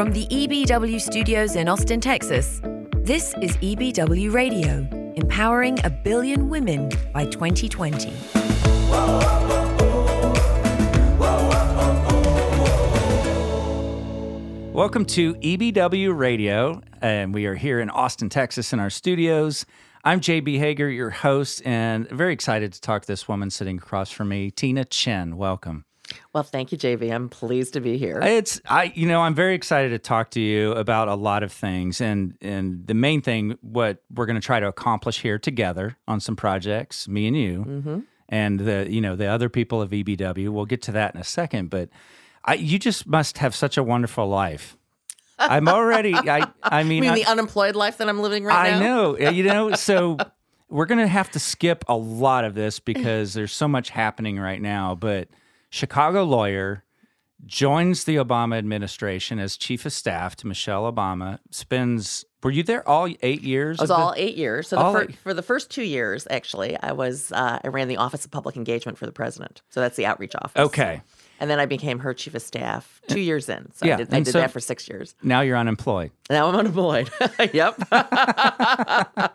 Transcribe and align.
From 0.00 0.12
the 0.12 0.26
EBW 0.28 0.98
studios 0.98 1.56
in 1.56 1.68
Austin, 1.68 2.00
Texas, 2.00 2.62
this 3.02 3.34
is 3.42 3.58
EBW 3.58 4.32
Radio, 4.32 4.88
empowering 5.16 5.78
a 5.84 5.90
billion 5.90 6.48
women 6.48 6.90
by 7.12 7.26
2020. 7.26 8.08
Welcome 14.72 15.04
to 15.04 15.34
EBW 15.34 16.16
Radio, 16.16 16.80
and 17.02 17.34
we 17.34 17.44
are 17.44 17.54
here 17.54 17.78
in 17.78 17.90
Austin, 17.90 18.30
Texas, 18.30 18.72
in 18.72 18.80
our 18.80 18.88
studios. 18.88 19.66
I'm 20.02 20.22
JB 20.22 20.58
Hager, 20.58 20.88
your 20.88 21.10
host, 21.10 21.60
and 21.66 22.08
very 22.08 22.32
excited 22.32 22.72
to 22.72 22.80
talk 22.80 23.02
to 23.02 23.06
this 23.06 23.28
woman 23.28 23.50
sitting 23.50 23.76
across 23.76 24.10
from 24.10 24.30
me, 24.30 24.50
Tina 24.50 24.86
Tchen. 24.86 25.34
Welcome. 25.34 25.84
Well, 26.32 26.42
thank 26.42 26.72
you, 26.72 26.78
JB. 26.78 27.12
I'm 27.12 27.28
pleased 27.28 27.72
to 27.74 27.80
be 27.80 27.98
here. 27.98 28.20
It's 28.22 28.60
I, 28.68 28.92
you 28.94 29.06
know, 29.06 29.20
I'm 29.20 29.34
very 29.34 29.54
excited 29.54 29.90
to 29.90 29.98
talk 29.98 30.30
to 30.32 30.40
you 30.40 30.72
about 30.72 31.08
a 31.08 31.14
lot 31.14 31.42
of 31.42 31.52
things, 31.52 32.00
and 32.00 32.34
and 32.40 32.86
the 32.86 32.94
main 32.94 33.20
thing, 33.22 33.58
what 33.62 34.02
we're 34.14 34.26
going 34.26 34.40
to 34.40 34.44
try 34.46 34.60
to 34.60 34.66
accomplish 34.68 35.20
here 35.20 35.38
together 35.38 35.96
on 36.08 36.20
some 36.20 36.36
projects, 36.36 37.08
me 37.08 37.26
and 37.26 37.36
you, 37.36 37.64
Mm-hmm. 37.64 37.98
and 38.28 38.60
the 38.60 38.86
you 38.90 39.00
know 39.00 39.16
the 39.16 39.26
other 39.26 39.48
people 39.48 39.82
of 39.82 39.90
EBW. 39.90 40.48
We'll 40.50 40.66
get 40.66 40.82
to 40.82 40.92
that 40.92 41.14
in 41.14 41.20
a 41.20 41.24
second, 41.24 41.70
but 41.70 41.88
I, 42.44 42.54
you 42.54 42.78
just 42.78 43.06
must 43.06 43.38
have 43.38 43.54
such 43.54 43.76
a 43.76 43.82
wonderful 43.82 44.26
life. 44.28 44.76
I'm 45.38 45.68
already. 45.68 46.14
I 46.14 46.46
I 46.62 46.82
mean, 46.84 47.00
mean 47.02 47.10
I- 47.10 47.14
the 47.16 47.24
unemployed 47.26 47.74
life 47.76 47.98
that 47.98 48.08
I'm 48.08 48.20
living 48.20 48.44
right 48.44 48.72
I 48.74 48.78
now? 48.78 49.16
I 49.16 49.18
know. 49.18 49.30
You 49.30 49.42
know, 49.44 49.72
so 49.74 50.16
we're 50.68 50.86
going 50.86 51.00
to 51.00 51.06
have 51.08 51.30
to 51.32 51.38
skip 51.40 51.84
a 51.88 51.96
lot 51.96 52.44
of 52.44 52.54
this 52.54 52.78
because 52.78 53.34
there's 53.34 53.52
so 53.52 53.66
much 53.66 53.90
happening 53.90 54.38
right 54.38 54.60
now. 54.62 54.94
But 54.94 55.28
Chicago 55.70 56.24
lawyer 56.24 56.84
joins 57.46 58.04
the 58.04 58.16
Obama 58.16 58.58
administration 58.58 59.38
as 59.38 59.56
chief 59.56 59.86
of 59.86 59.92
staff 59.94 60.36
to 60.36 60.46
Michelle 60.46 60.90
Obama. 60.92 61.38
Spends. 61.50 62.24
Were 62.42 62.50
you 62.50 62.62
there 62.62 62.86
all 62.88 63.06
eight 63.22 63.42
years? 63.42 63.78
I 63.80 63.82
was 63.84 63.90
of 63.90 63.96
the- 63.96 64.02
all 64.02 64.14
eight 64.16 64.36
years. 64.36 64.68
So 64.68 64.76
the 64.76 64.92
fir- 64.92 65.02
eight- 65.10 65.16
for 65.16 65.32
the 65.34 65.42
first 65.42 65.70
two 65.70 65.82
years, 65.84 66.26
actually, 66.30 66.76
I 66.82 66.92
was 66.92 67.32
uh, 67.32 67.58
I 67.64 67.68
ran 67.68 67.88
the 67.88 67.96
Office 67.98 68.24
of 68.24 68.30
Public 68.30 68.56
Engagement 68.56 68.98
for 68.98 69.06
the 69.06 69.12
president. 69.12 69.62
So 69.70 69.80
that's 69.80 69.96
the 69.96 70.06
outreach 70.06 70.34
office. 70.36 70.60
Okay. 70.60 71.02
And 71.38 71.48
then 71.50 71.58
I 71.58 71.64
became 71.64 72.00
her 72.00 72.12
chief 72.12 72.34
of 72.34 72.42
staff 72.42 73.00
two 73.08 73.20
years 73.20 73.48
in. 73.48 73.70
So 73.74 73.86
Yeah, 73.86 73.94
I 73.94 73.96
did, 73.96 74.12
I 74.14 74.20
did 74.20 74.32
so- 74.32 74.40
that 74.40 74.50
for 74.50 74.60
six 74.60 74.86
years. 74.88 75.14
Now 75.22 75.40
you're 75.40 75.56
unemployed. 75.56 76.10
Now 76.28 76.48
I'm 76.48 76.56
unemployed. 76.56 77.10
yep. 77.54 77.78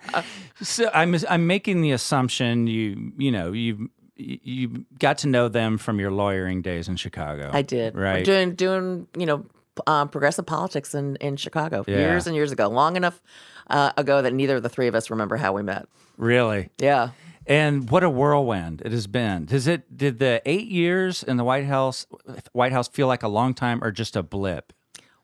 So 0.62 0.90
I'm 0.94 1.16
I'm 1.30 1.48
making 1.48 1.82
the 1.82 1.92
assumption 1.92 2.68
you 2.68 3.12
you 3.18 3.30
know 3.32 3.52
you 3.52 3.90
you 4.18 4.86
got 5.00 5.18
to 5.20 5.28
know 5.28 5.48
them 5.50 5.78
from 5.78 6.00
your 6.00 6.12
lawyering 6.12 6.62
days 6.62 6.88
in 6.88 6.96
Chicago. 6.96 7.50
I 7.54 7.62
did. 7.62 7.96
Right. 7.96 8.24
Doing 8.26 8.56
doing 8.56 9.08
you 9.18 9.26
know 9.26 9.46
um, 9.88 10.10
progressive 10.10 10.46
politics 10.46 10.94
in 10.96 11.16
in 11.18 11.36
Chicago 11.36 11.84
Yeah. 11.88 11.98
years 11.98 12.28
and 12.28 12.36
years 12.36 12.52
ago, 12.52 12.68
long 12.70 12.96
enough 12.96 13.22
uh, 13.68 13.92
ago 13.98 14.22
that 14.22 14.34
neither 14.34 14.56
of 14.58 14.64
the 14.64 14.70
three 14.70 14.88
of 14.88 14.96
us 14.96 15.10
remember 15.10 15.36
how 15.38 15.54
we 15.54 15.64
met. 15.64 15.88
Really. 16.18 16.70
Yeah. 16.80 17.10
And 17.48 17.90
what 17.92 18.04
a 18.04 18.10
whirlwind 18.10 18.82
it 18.84 18.92
has 18.92 19.06
been. 19.06 19.46
Does 19.46 19.68
it 19.68 19.96
did 19.96 20.18
the 20.20 20.42
eight 20.46 20.68
years 20.68 21.22
in 21.22 21.38
the 21.38 21.44
White 21.44 21.66
House 21.66 22.06
White 22.54 22.72
House 22.72 22.88
feel 22.88 23.08
like 23.08 23.22
a 23.22 23.28
long 23.28 23.54
time 23.54 23.84
or 23.84 23.92
just 23.92 24.16
a 24.16 24.24
blip? 24.24 24.74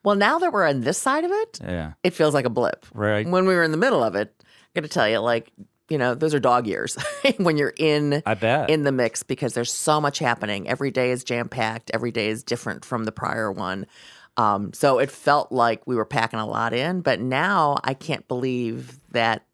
Well, 0.04 0.16
now 0.16 0.38
that 0.40 0.52
we're 0.52 0.68
on 0.68 0.82
this 0.82 0.98
side 0.98 1.24
of 1.24 1.32
it, 1.32 1.60
Yeah. 1.64 1.94
it 2.04 2.14
feels 2.14 2.34
like 2.34 2.46
a 2.46 2.50
blip. 2.50 2.86
Right. 2.94 3.26
When 3.28 3.46
we 3.46 3.54
were 3.56 3.64
in 3.64 3.72
the 3.72 3.78
middle 3.78 4.04
of 4.04 4.16
it, 4.16 4.34
I 4.44 4.80
got 4.80 4.82
to 4.82 4.88
tell 4.88 5.08
you, 5.08 5.20
like, 5.20 5.52
you 5.92 5.98
know, 5.98 6.16
those 6.16 6.34
are 6.34 6.40
dog 6.40 6.68
years 6.68 6.98
when 7.38 7.58
you're 7.58 7.74
in 7.78 8.24
I 8.26 8.34
bet. 8.34 8.70
in 8.70 8.84
the 8.84 8.94
mix 8.94 9.24
because 9.24 9.54
there's 9.54 9.72
so 9.72 10.00
much 10.00 10.20
happening. 10.20 10.70
Every 10.70 10.90
day 10.90 11.12
is 11.12 11.24
jam 11.26 11.50
packed. 11.50 11.92
Every 11.94 12.12
day 12.12 12.30
is 12.30 12.44
different 12.44 12.86
from 12.86 13.04
the 13.04 13.12
prior 13.12 13.52
one. 13.52 13.86
Um, 14.38 14.72
so 14.72 15.00
it 15.00 15.12
felt 15.12 15.52
like 15.52 15.86
we 15.86 15.96
were 15.98 16.06
packing 16.06 16.40
a 16.40 16.48
lot 16.48 16.72
in. 16.74 17.02
But 17.02 17.20
now 17.20 17.78
I 17.84 17.94
can't 17.94 18.26
believe 18.30 18.98
that 19.12 19.46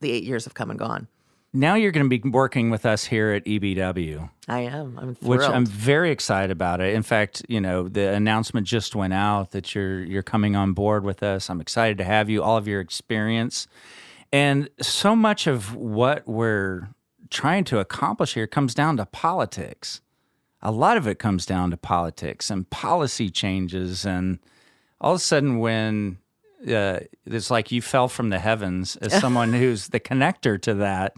the 0.00 0.10
eight 0.10 0.24
years 0.24 0.44
have 0.44 0.54
come 0.54 0.70
and 0.70 0.78
gone. 0.78 1.06
now 1.52 1.74
you're 1.74 1.92
going 1.92 2.08
to 2.08 2.18
be 2.18 2.28
working 2.30 2.70
with 2.70 2.86
us 2.86 3.04
here 3.04 3.32
at 3.32 3.44
EBW, 3.44 4.28
I 4.48 4.60
am. 4.60 4.98
I'm 4.98 5.14
thrilled. 5.14 5.40
which. 5.40 5.48
I'm 5.48 5.66
very 5.66 6.10
excited 6.10 6.50
about 6.50 6.80
it. 6.80 6.94
In 6.94 7.02
fact, 7.02 7.42
you 7.48 7.60
know, 7.60 7.88
the 7.88 8.12
announcement 8.12 8.66
just 8.66 8.96
went 8.96 9.12
out 9.12 9.50
that 9.52 9.74
you're 9.74 10.00
you're 10.02 10.22
coming 10.22 10.56
on 10.56 10.72
board 10.72 11.04
with 11.04 11.22
us. 11.22 11.50
I'm 11.50 11.60
excited 11.60 11.98
to 11.98 12.04
have 12.04 12.28
you, 12.30 12.42
all 12.42 12.56
of 12.56 12.66
your 12.66 12.80
experience. 12.80 13.68
And 14.34 14.68
so 14.80 15.14
much 15.14 15.46
of 15.46 15.76
what 15.76 16.26
we're 16.26 16.88
trying 17.30 17.62
to 17.66 17.78
accomplish 17.78 18.34
here 18.34 18.48
comes 18.48 18.74
down 18.74 18.96
to 18.96 19.06
politics. 19.06 20.00
A 20.60 20.72
lot 20.72 20.96
of 20.96 21.06
it 21.06 21.20
comes 21.20 21.46
down 21.46 21.70
to 21.70 21.76
politics 21.76 22.50
and 22.50 22.68
policy 22.68 23.30
changes. 23.30 24.04
And 24.04 24.40
all 25.00 25.12
of 25.12 25.18
a 25.18 25.20
sudden, 25.20 25.60
when 25.60 26.18
uh, 26.68 26.98
it's 27.26 27.48
like 27.48 27.70
you 27.70 27.80
fell 27.80 28.08
from 28.08 28.30
the 28.30 28.40
heavens 28.40 28.96
as 28.96 29.12
someone 29.20 29.52
who's 29.52 29.90
the 29.90 30.00
connector 30.00 30.60
to 30.62 30.74
that, 30.74 31.16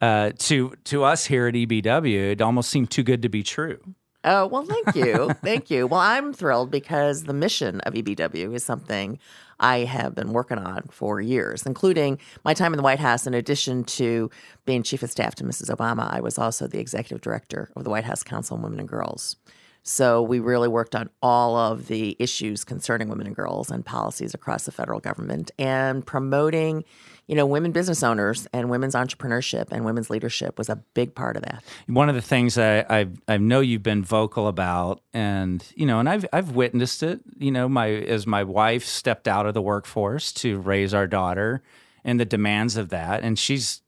uh, 0.00 0.32
to 0.38 0.74
to 0.82 1.04
us 1.04 1.26
here 1.26 1.46
at 1.46 1.54
EBW, 1.54 2.32
it 2.32 2.42
almost 2.42 2.70
seemed 2.70 2.90
too 2.90 3.04
good 3.04 3.22
to 3.22 3.28
be 3.28 3.44
true. 3.44 3.78
Oh, 4.24 4.46
well, 4.46 4.62
thank 4.64 4.94
you. 4.96 5.30
thank 5.42 5.70
you. 5.70 5.86
Well, 5.86 6.00
I'm 6.00 6.32
thrilled 6.32 6.70
because 6.70 7.24
the 7.24 7.32
mission 7.32 7.80
of 7.82 7.94
EBW 7.94 8.54
is 8.54 8.64
something 8.64 9.18
I 9.60 9.78
have 9.78 10.14
been 10.14 10.32
working 10.32 10.58
on 10.58 10.82
for 10.90 11.20
years, 11.20 11.64
including 11.66 12.18
my 12.44 12.54
time 12.54 12.72
in 12.72 12.76
the 12.76 12.82
White 12.82 12.98
House. 13.00 13.26
In 13.26 13.34
addition 13.34 13.84
to 13.84 14.30
being 14.64 14.82
chief 14.82 15.02
of 15.02 15.10
staff 15.10 15.34
to 15.36 15.44
Mrs. 15.44 15.74
Obama, 15.74 16.12
I 16.12 16.20
was 16.20 16.38
also 16.38 16.66
the 16.66 16.80
executive 16.80 17.20
director 17.20 17.70
of 17.76 17.84
the 17.84 17.90
White 17.90 18.04
House 18.04 18.22
Council 18.22 18.56
on 18.56 18.62
Women 18.62 18.80
and 18.80 18.88
Girls. 18.88 19.36
So 19.82 20.22
we 20.22 20.38
really 20.38 20.68
worked 20.68 20.94
on 20.94 21.08
all 21.22 21.56
of 21.56 21.86
the 21.88 22.16
issues 22.18 22.64
concerning 22.64 23.08
women 23.08 23.26
and 23.26 23.34
girls 23.34 23.70
and 23.70 23.84
policies 23.84 24.34
across 24.34 24.64
the 24.64 24.72
federal 24.72 25.00
government 25.00 25.50
and 25.58 26.04
promoting, 26.04 26.84
you 27.26 27.34
know, 27.34 27.46
women 27.46 27.72
business 27.72 28.02
owners 28.02 28.46
and 28.52 28.68
women's 28.68 28.94
entrepreneurship 28.94 29.68
and 29.70 29.84
women's 29.84 30.10
leadership 30.10 30.58
was 30.58 30.68
a 30.68 30.76
big 30.94 31.14
part 31.14 31.36
of 31.36 31.42
that. 31.42 31.64
One 31.86 32.08
of 32.08 32.14
the 32.14 32.22
things 32.22 32.58
I, 32.58 32.80
I 32.80 33.06
I 33.26 33.36
know 33.38 33.60
you've 33.60 33.82
been 33.82 34.04
vocal 34.04 34.46
about, 34.46 35.00
and 35.14 35.64
you 35.74 35.86
know, 35.86 36.00
and 36.00 36.08
I've 36.08 36.26
I've 36.32 36.50
witnessed 36.52 37.02
it. 37.02 37.20
You 37.38 37.50
know, 37.50 37.68
my 37.68 37.88
as 37.88 38.26
my 38.26 38.44
wife 38.44 38.84
stepped 38.84 39.26
out 39.26 39.46
of 39.46 39.54
the 39.54 39.62
workforce 39.62 40.32
to 40.34 40.58
raise 40.58 40.92
our 40.92 41.06
daughter, 41.06 41.62
and 42.04 42.20
the 42.20 42.24
demands 42.24 42.76
of 42.76 42.90
that, 42.90 43.22
and 43.22 43.38
she's 43.38 43.82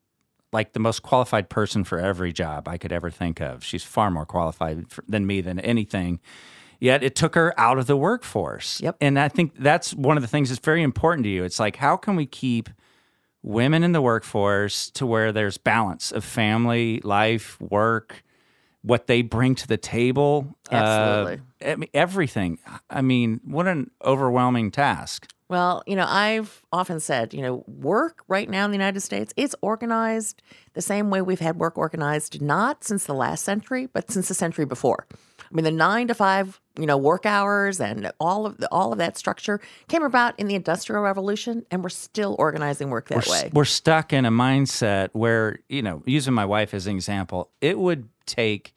like 0.52 0.72
the 0.72 0.80
most 0.80 1.02
qualified 1.02 1.48
person 1.48 1.84
for 1.84 1.98
every 1.98 2.32
job 2.32 2.68
I 2.68 2.78
could 2.78 2.92
ever 2.92 3.10
think 3.10 3.40
of. 3.40 3.64
She's 3.64 3.84
far 3.84 4.10
more 4.10 4.26
qualified 4.26 4.90
for, 4.90 5.04
than 5.08 5.26
me 5.26 5.40
than 5.40 5.60
anything. 5.60 6.20
Yet 6.80 7.02
it 7.02 7.14
took 7.14 7.34
her 7.34 7.58
out 7.60 7.78
of 7.78 7.86
the 7.86 7.96
workforce. 7.96 8.80
Yep. 8.80 8.96
And 9.00 9.18
I 9.18 9.28
think 9.28 9.54
that's 9.58 9.94
one 9.94 10.16
of 10.16 10.22
the 10.22 10.28
things 10.28 10.48
that's 10.48 10.64
very 10.64 10.82
important 10.82 11.24
to 11.24 11.30
you. 11.30 11.44
It's 11.44 11.60
like 11.60 11.76
how 11.76 11.96
can 11.96 12.16
we 12.16 12.26
keep 12.26 12.70
women 13.42 13.82
in 13.82 13.92
the 13.92 14.02
workforce 14.02 14.90
to 14.90 15.06
where 15.06 15.32
there's 15.32 15.58
balance 15.58 16.12
of 16.12 16.24
family, 16.24 17.00
life, 17.04 17.60
work, 17.60 18.22
what 18.82 19.06
they 19.06 19.22
bring 19.22 19.54
to 19.54 19.66
the 19.66 19.76
table. 19.76 20.56
Absolutely. 20.70 21.42
Uh, 21.64 21.70
I 21.70 21.76
mean, 21.76 21.90
everything. 21.92 22.58
I 22.88 23.02
mean, 23.02 23.40
what 23.44 23.66
an 23.66 23.90
overwhelming 24.04 24.70
task. 24.70 25.30
Well, 25.50 25.82
you 25.84 25.96
know, 25.96 26.06
I've 26.06 26.62
often 26.72 27.00
said, 27.00 27.34
you 27.34 27.42
know, 27.42 27.64
work 27.66 28.22
right 28.28 28.48
now 28.48 28.64
in 28.64 28.70
the 28.70 28.76
United 28.76 29.00
States, 29.00 29.34
it's 29.36 29.56
organized 29.62 30.44
the 30.74 30.80
same 30.80 31.10
way 31.10 31.22
we've 31.22 31.40
had 31.40 31.56
work 31.56 31.76
organized 31.76 32.40
not 32.40 32.84
since 32.84 33.06
the 33.06 33.14
last 33.14 33.44
century, 33.44 33.88
but 33.92 34.12
since 34.12 34.28
the 34.28 34.34
century 34.34 34.64
before. 34.64 35.08
I 35.40 35.52
mean, 35.52 35.64
the 35.64 35.72
nine 35.72 36.06
to 36.06 36.14
five, 36.14 36.60
you 36.78 36.86
know, 36.86 36.96
work 36.96 37.26
hours 37.26 37.80
and 37.80 38.12
all 38.20 38.46
of 38.46 38.58
the, 38.58 38.68
all 38.70 38.92
of 38.92 38.98
that 38.98 39.18
structure 39.18 39.60
came 39.88 40.04
about 40.04 40.38
in 40.38 40.46
the 40.46 40.54
Industrial 40.54 41.02
Revolution, 41.02 41.66
and 41.72 41.82
we're 41.82 41.88
still 41.88 42.36
organizing 42.38 42.88
work 42.88 43.08
that 43.08 43.26
we're, 43.26 43.32
way. 43.32 43.50
we're 43.52 43.64
stuck 43.64 44.12
in 44.12 44.24
a 44.24 44.30
mindset 44.30 45.08
where, 45.14 45.58
you 45.68 45.82
know, 45.82 46.04
using 46.06 46.32
my 46.32 46.44
wife 46.44 46.74
as 46.74 46.86
an 46.86 46.94
example, 46.94 47.50
it 47.60 47.76
would 47.76 48.08
take 48.24 48.72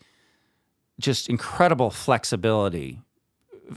just 1.00 1.30
incredible 1.30 1.92
flexibility 1.92 3.00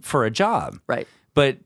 for 0.00 0.24
a 0.24 0.30
job. 0.30 0.80
Right. 0.86 1.06
But 1.34 1.58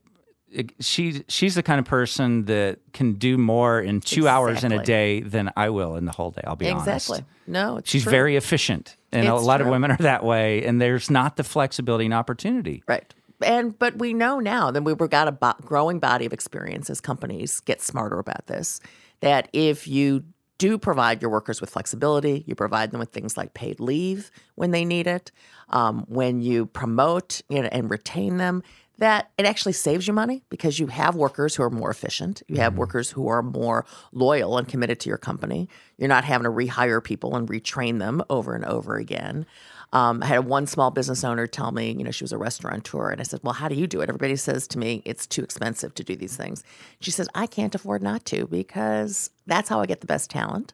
she 0.79 1.23
she's 1.27 1.55
the 1.55 1.63
kind 1.63 1.79
of 1.79 1.85
person 1.85 2.45
that 2.45 2.79
can 2.93 3.13
do 3.13 3.37
more 3.37 3.79
in 3.79 4.01
two 4.01 4.27
hours 4.27 4.63
in 4.63 4.71
a 4.71 4.83
day 4.83 5.21
than 5.21 5.51
I 5.55 5.69
will 5.69 5.95
in 5.95 6.05
the 6.05 6.11
whole 6.11 6.31
day. 6.31 6.41
I'll 6.45 6.55
be 6.55 6.67
Exactly. 6.67 6.91
honest. 6.91 7.09
Exactly. 7.09 7.25
No, 7.47 7.77
it's 7.77 7.89
She's 7.89 8.03
true. 8.03 8.11
very 8.11 8.35
efficient, 8.35 8.95
and 9.11 9.27
a 9.27 9.35
It's 9.35 9.43
lot 9.43 9.61
of 9.61 9.67
women 9.67 9.91
are 9.91 9.97
that 9.97 10.23
way. 10.23 10.63
And 10.65 10.81
there's 10.81 11.09
not 11.09 11.37
the 11.37 11.43
flexibility 11.43 12.05
and 12.05 12.13
opportunity. 12.13 12.83
Right. 12.87 13.13
And 13.43 13.77
but 13.77 13.97
we 13.97 14.13
know 14.13 14.39
now 14.39 14.71
that 14.71 14.83
we've 14.83 14.97
got 14.97 15.27
a 15.27 15.31
bo- 15.31 15.53
growing 15.65 15.99
body 15.99 16.25
of 16.25 16.33
experience 16.33 16.89
as 16.89 17.01
companies 17.01 17.59
get 17.61 17.81
smarter 17.81 18.19
about 18.19 18.47
this. 18.47 18.79
That 19.21 19.47
if 19.53 19.87
you 19.87 20.23
do 20.57 20.77
provide 20.77 21.23
your 21.23 21.31
workers 21.31 21.59
with 21.59 21.71
flexibility, 21.71 22.43
you 22.45 22.53
provide 22.53 22.91
them 22.91 22.99
with 22.99 23.09
things 23.09 23.35
like 23.35 23.55
paid 23.55 23.79
leave 23.79 24.29
when 24.55 24.69
they 24.69 24.85
need 24.85 25.07
it, 25.07 25.31
um, 25.69 26.05
when 26.07 26.39
you 26.39 26.67
promote 26.67 27.41
you 27.49 27.63
know, 27.63 27.69
and 27.71 27.89
retain 27.89 28.37
them, 28.37 28.61
that 29.01 29.31
it 29.35 29.47
actually 29.47 29.73
saves 29.73 30.07
you 30.07 30.13
money 30.13 30.43
because 30.51 30.77
you 30.77 30.85
have 30.85 31.15
workers 31.15 31.55
who 31.55 31.63
are 31.63 31.71
more 31.71 31.89
efficient. 31.89 32.43
You 32.47 32.57
have 32.57 32.77
workers 32.77 33.09
who 33.09 33.27
are 33.29 33.41
more 33.41 33.83
loyal 34.11 34.59
and 34.59 34.67
committed 34.67 34.99
to 34.99 35.09
your 35.09 35.17
company. 35.17 35.67
You're 35.97 36.07
not 36.07 36.23
having 36.23 36.45
to 36.45 36.51
rehire 36.51 37.03
people 37.03 37.35
and 37.35 37.49
retrain 37.49 37.97
them 37.97 38.23
over 38.29 38.53
and 38.53 38.63
over 38.63 38.97
again. 38.97 39.47
Um, 39.91 40.21
I 40.21 40.27
had 40.27 40.45
one 40.45 40.67
small 40.67 40.91
business 40.91 41.23
owner 41.23 41.47
tell 41.47 41.71
me, 41.71 41.95
you 41.97 42.03
know, 42.03 42.11
she 42.11 42.23
was 42.23 42.31
a 42.31 42.37
restaurateur, 42.37 43.09
and 43.09 43.19
I 43.19 43.23
said, 43.23 43.39
"Well, 43.41 43.53
how 43.53 43.67
do 43.67 43.75
you 43.75 43.87
do 43.87 44.01
it?" 44.01 44.07
Everybody 44.07 44.35
says 44.35 44.67
to 44.67 44.77
me, 44.77 45.01
"It's 45.03 45.25
too 45.25 45.43
expensive 45.43 45.95
to 45.95 46.03
do 46.03 46.15
these 46.15 46.37
things." 46.37 46.63
She 46.99 47.09
says, 47.09 47.27
"I 47.33 47.47
can't 47.47 47.73
afford 47.73 48.03
not 48.03 48.23
to 48.25 48.45
because 48.47 49.31
that's 49.47 49.67
how 49.67 49.81
I 49.81 49.87
get 49.87 50.01
the 50.01 50.07
best 50.07 50.29
talent." 50.29 50.73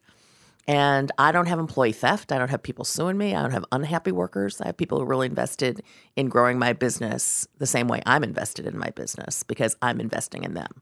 And 0.68 1.14
I 1.18 1.32
don't 1.32 1.46
have 1.46 1.60
employee 1.60 1.94
theft. 1.94 2.34
I 2.34 2.38
don't 2.38 2.50
have 2.50 2.62
people 2.62 2.84
suing 2.84 3.18
me. 3.18 3.34
I 3.34 3.42
don't 3.42 3.52
have 3.52 3.64
unhappy 3.72 4.12
workers. 4.12 4.60
I 4.60 4.68
have 4.68 4.76
people 4.76 4.98
who 4.98 5.06
are 5.06 5.08
really 5.08 5.28
invested 5.28 5.82
in 6.18 6.28
growing 6.28 6.60
my 6.60 6.74
business 6.74 7.48
the 7.58 7.66
same 7.66 7.88
way 7.88 8.02
I'm 8.06 8.22
invested 8.22 8.66
in 8.66 8.78
my 8.78 8.90
business 8.90 9.44
because 9.44 9.78
I'm 9.82 10.02
investing 10.02 10.44
in 10.44 10.56
them. 10.56 10.82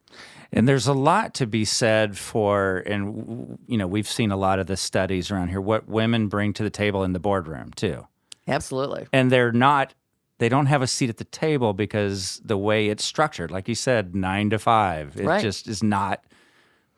And 0.52 0.68
there's 0.68 0.88
a 0.88 0.94
lot 0.94 1.36
to 1.36 1.46
be 1.46 1.66
said 1.66 2.18
for, 2.18 2.78
and 2.88 3.60
you 3.68 3.78
know, 3.78 3.86
we've 3.86 4.08
seen 4.10 4.32
a 4.32 4.38
lot 4.38 4.58
of 4.58 4.66
the 4.66 4.76
studies 4.78 5.30
around 5.30 5.50
here, 5.50 5.62
what 5.62 5.88
women 5.88 6.30
bring 6.30 6.52
to 6.54 6.64
the 6.64 6.72
table 6.72 7.04
in 7.04 7.14
the 7.14 7.20
boardroom 7.20 7.72
too. 7.76 8.08
Absolutely. 8.48 9.06
And 9.14 9.32
they're 9.32 9.52
not, 9.52 9.94
they 10.40 10.50
don't 10.50 10.66
have 10.66 10.82
a 10.82 10.88
seat 10.88 11.10
at 11.12 11.18
the 11.18 11.24
table 11.26 11.74
because 11.74 12.42
the 12.44 12.58
way 12.58 12.88
it's 12.90 13.04
structured, 13.06 13.52
like 13.52 13.68
you 13.68 13.76
said, 13.76 14.16
nine 14.16 14.50
to 14.50 14.58
five, 14.58 15.16
it 15.20 15.26
Right. 15.26 15.42
just 15.44 15.68
is 15.68 15.84
not. 15.84 16.24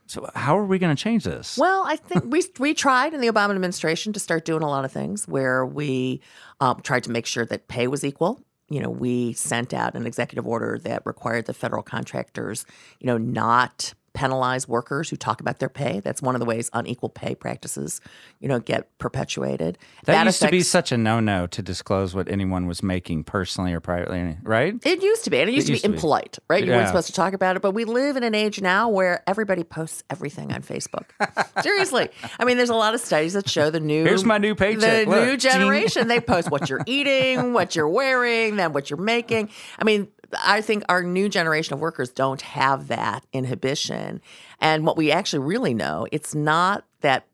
So, 0.08 0.30
how 0.36 0.58
are 0.58 0.66
we 0.66 0.80
going 0.80 0.96
to 0.96 1.02
change 1.02 1.24
this? 1.26 1.58
Well, 1.58 1.84
I 1.86 1.98
think 1.98 2.26
we 2.28 2.44
we 2.60 2.74
tried 2.74 3.14
in 3.14 3.22
the 3.22 3.28
Obama 3.28 3.52
administration 3.52 4.14
to 4.14 4.20
start 4.20 4.46
doing 4.46 4.64
a 4.64 4.70
lot 4.70 4.86
of 4.86 4.92
things 4.92 5.28
where 5.28 5.66
we 5.66 6.22
um, 6.60 6.82
tried 6.82 7.04
to 7.04 7.12
make 7.12 7.26
sure 7.26 7.46
that 7.46 7.68
pay 7.68 7.88
was 7.88 8.04
equal. 8.04 8.42
You 8.70 8.82
know, 8.82 8.90
we 8.90 9.34
sent 9.34 9.74
out 9.74 9.96
an 9.96 10.06
executive 10.06 10.46
order 10.46 10.80
that 10.84 11.06
required 11.06 11.46
the 11.46 11.54
federal 11.54 11.84
contractors, 11.84 12.66
you 13.00 13.08
know, 13.08 13.18
not 13.18 13.94
penalize 14.18 14.68
workers 14.68 15.12
who 15.12 15.16
talk 15.16 15.42
about 15.42 15.60
their 15.60 15.70
pay. 15.70 16.00
That's 16.00 16.24
one 16.24 16.34
of 16.34 16.40
the 16.40 16.46
ways 16.46 16.72
unequal 16.74 17.10
pay 17.10 17.36
practices, 17.36 18.02
you 18.40 18.48
know, 18.48 18.60
get 18.60 18.98
perpetuated. 18.98 19.78
that, 20.06 20.26
used 20.26 20.42
to 20.42 20.50
be 20.50 20.64
such 20.64 20.92
a 20.92 20.98
no-no 20.98 21.46
to 21.46 21.62
disclose 21.62 22.16
what 22.16 22.28
anyone 22.28 22.66
was 22.66 22.82
making 22.82 23.26
personally 23.26 23.74
or 23.74 23.80
privately, 23.80 24.36
right? 24.42 24.74
It 24.84 25.04
used 25.04 25.24
to 25.26 25.30
be, 25.30 25.38
and 25.40 25.48
it 25.48 25.54
used, 25.54 25.70
used 25.70 25.84
to 25.84 25.88
to 25.88 25.92
be 25.92 25.94
be. 25.94 25.98
impolite, 25.98 26.40
right? 26.50 26.64
You 26.64 26.72
Yeah. 26.72 26.78
weren't 26.78 26.88
supposed 26.88 27.08
to 27.08 27.14
talk 27.14 27.34
about 27.34 27.56
it, 27.58 27.62
but 27.62 27.72
we 27.74 27.86
live 27.86 28.18
in 28.18 28.24
an 28.24 28.34
age 28.34 28.60
now 28.60 28.90
where 28.90 29.22
everybody 29.28 29.64
posts 29.64 30.04
everything 30.10 30.52
on 30.52 30.64
Facebook. 30.64 31.04
Seriously, 31.62 32.10
I 32.40 32.46
mean, 32.46 32.58
there's 32.58 32.72
a 32.72 32.76
lot 32.76 32.96
of 32.96 33.02
studies 33.02 33.34
that 33.34 33.48
show 33.48 33.70
the 33.70 33.80
new 33.80 34.04
Here's 34.04 34.26
my 34.26 34.40
new 34.40 34.56
paycheck. 34.56 35.06
The 35.06 35.12
Look, 35.12 35.26
new 35.26 35.38
generation, 35.38 36.08
they 36.14 36.20
post 36.20 36.50
what 36.50 36.70
you're 36.72 36.82
eating, 36.88 37.54
what 37.54 37.76
you're 37.76 37.88
wearing, 37.88 38.56
then 38.56 38.74
what 38.74 38.90
you're 38.90 38.98
making. 39.00 39.50
I 39.78 39.84
mean, 39.84 40.08
I 40.44 40.62
think 40.62 40.84
our 40.90 41.04
new 41.04 41.30
generation 41.30 41.74
of 41.74 41.80
workers 41.80 42.10
don't 42.10 42.42
have 42.42 42.88
that 42.88 43.26
inhibition, 43.34 44.22
and 44.60 44.86
what 44.86 44.98
we 44.98 45.12
actually 45.12 45.40
really 45.40 45.74
know, 45.74 46.08
it's 46.12 46.36
not 46.36 46.86
that 47.02 47.26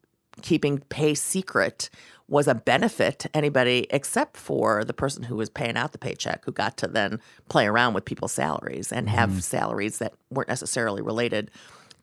keeping 0.42 0.80
pay 0.90 1.14
secret 1.14 1.90
was 2.28 2.48
a 2.48 2.56
benefit 2.56 3.20
to 3.20 3.36
anybody 3.36 3.86
except 3.90 4.38
for 4.38 4.84
the 4.84 4.94
person 4.94 5.24
who 5.24 5.36
was 5.36 5.50
paying 5.50 5.78
out 5.78 5.92
the 5.92 5.98
paycheck, 5.98 6.44
who 6.46 6.52
got 6.52 6.78
to 6.78 6.88
then 6.88 7.20
play 7.50 7.68
around 7.68 7.94
with 7.94 8.06
people's 8.06 8.32
salaries 8.32 8.92
and 8.92 9.10
have 9.10 9.44
salaries 9.44 10.00
that 10.00 10.14
weren't 10.30 10.50
necessarily 10.50 11.02
related 11.02 11.52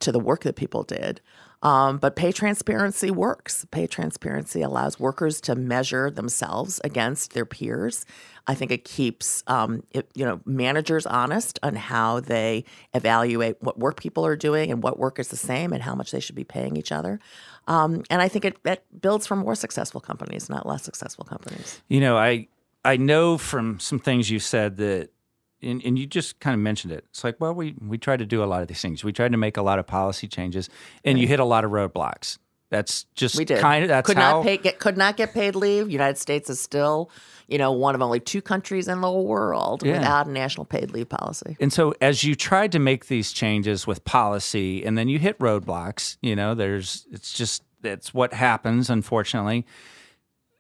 to 0.01 0.13
the 0.13 0.21
work 0.21 0.45
that 0.45 0.57
people 0.57 0.83
did. 0.83 1.21
Um, 1.63 1.99
but 1.99 2.17
pay 2.17 2.33
transparency 2.33 3.11
works. 3.11 3.67
Pay 3.71 3.87
transparency 3.87 4.63
allows 4.63 4.99
workers 4.99 5.41
to 5.43 5.55
measure 5.55 6.11
themselves 6.11 6.81
against 6.85 7.35
their 7.35 7.45
peers. 7.45 8.07
I 8.51 8.55
think 8.55 8.73
it 8.73 8.83
keeps 8.85 9.45
um, 9.47 9.85
it, 9.93 10.11
you 10.13 10.25
know 10.25 10.41
managers 10.45 11.07
honest 11.07 11.61
on 11.63 11.77
how 11.77 12.19
they 12.19 12.65
evaluate 12.95 13.63
what 13.63 13.79
work 13.79 14.01
people 14.01 14.27
are 14.27 14.35
doing 14.35 14.73
and 14.73 14.83
what 14.83 14.99
work 14.99 15.21
is 15.21 15.29
the 15.29 15.37
same 15.37 15.73
and 15.73 15.81
how 15.81 15.95
much 15.95 16.11
they 16.11 16.19
should 16.19 16.35
be 16.35 16.43
paying 16.43 16.77
each 16.77 16.91
other. 16.91 17.21
Um, 17.69 18.03
and 18.11 18.21
I 18.21 18.27
think 18.27 18.45
it, 18.45 18.57
it 18.65 18.85
builds 19.01 19.25
for 19.29 19.37
more 19.37 19.55
successful 19.55 20.01
companies, 20.01 20.51
not 20.51 20.67
less 20.67 20.83
successful 20.83 21.25
companies. 21.25 21.81
You 21.87 22.01
know, 22.01 22.17
I 22.17 22.49
I 22.85 22.97
know 22.97 23.39
from 23.39 23.79
some 23.79 24.01
things 24.01 24.31
you 24.31 24.41
said 24.41 24.79
that, 24.79 25.11
and, 25.63 25.81
and 25.85 25.97
you 25.97 26.07
just 26.07 26.41
kind 26.41 26.55
of 26.55 26.61
mentioned 26.61 26.93
it. 26.93 27.05
It's 27.11 27.23
like, 27.23 27.37
well, 27.39 27.55
we 27.55 27.77
we 27.81 27.99
tried 27.99 28.19
to 28.19 28.27
do 28.27 28.43
a 28.43 28.47
lot 28.47 28.63
of 28.63 28.69
these 28.69 28.83
things. 28.83 29.05
We 29.05 29.13
tried 29.13 29.31
to 29.31 29.39
make 29.39 29.59
a 29.59 29.63
lot 29.63 29.79
of 29.79 29.87
policy 29.87 30.27
changes, 30.27 30.69
and 31.05 31.21
you 31.21 31.29
hit 31.29 31.39
a 31.39 31.45
lot 31.45 31.65
of 31.65 31.71
roadblocks. 31.71 32.39
That's 32.71 33.05
just 33.17 33.37
We 33.37 33.45
did. 33.45 33.61
kind 33.61 33.83
of 33.85 33.89
that's 33.89 34.07
could 34.07 34.17
how. 34.17 34.37
not 34.39 34.45
pay 34.45 34.57
get 34.57 34.79
could 34.79 34.97
not 34.97 35.17
get 35.17 35.35
paid 35.35 35.55
leave. 35.57 35.91
United 35.91 36.19
States 36.19 36.49
is 36.49 36.61
still, 36.61 37.11
you 37.49 37.59
know, 37.59 37.73
one 37.73 37.95
of 37.97 38.01
only 38.03 38.21
two 38.21 38.41
countries 38.41 38.87
in 38.89 39.01
the 39.01 39.11
world 39.11 39.83
Yeah. 39.85 39.95
without 39.99 40.27
a 40.29 40.31
national 40.31 40.67
paid 40.67 40.93
leave 40.93 41.09
policy. 41.09 41.57
and 41.61 41.73
so, 41.73 41.95
as 42.01 42.23
you 42.25 42.35
tried 42.37 42.71
to 42.73 42.79
make 42.79 43.07
these 43.09 43.33
changes 43.33 43.87
with 43.89 44.05
policy, 44.05 44.85
and 44.85 44.97
then 44.97 45.09
you 45.09 45.19
hit 45.19 45.37
roadblocks, 45.41 46.17
you 46.23 46.37
know, 46.37 46.55
there's 46.55 47.07
it's 47.11 47.33
just 47.33 47.63
that's 47.83 48.15
what 48.15 48.33
happens, 48.35 48.89
unfortunately. 48.89 49.67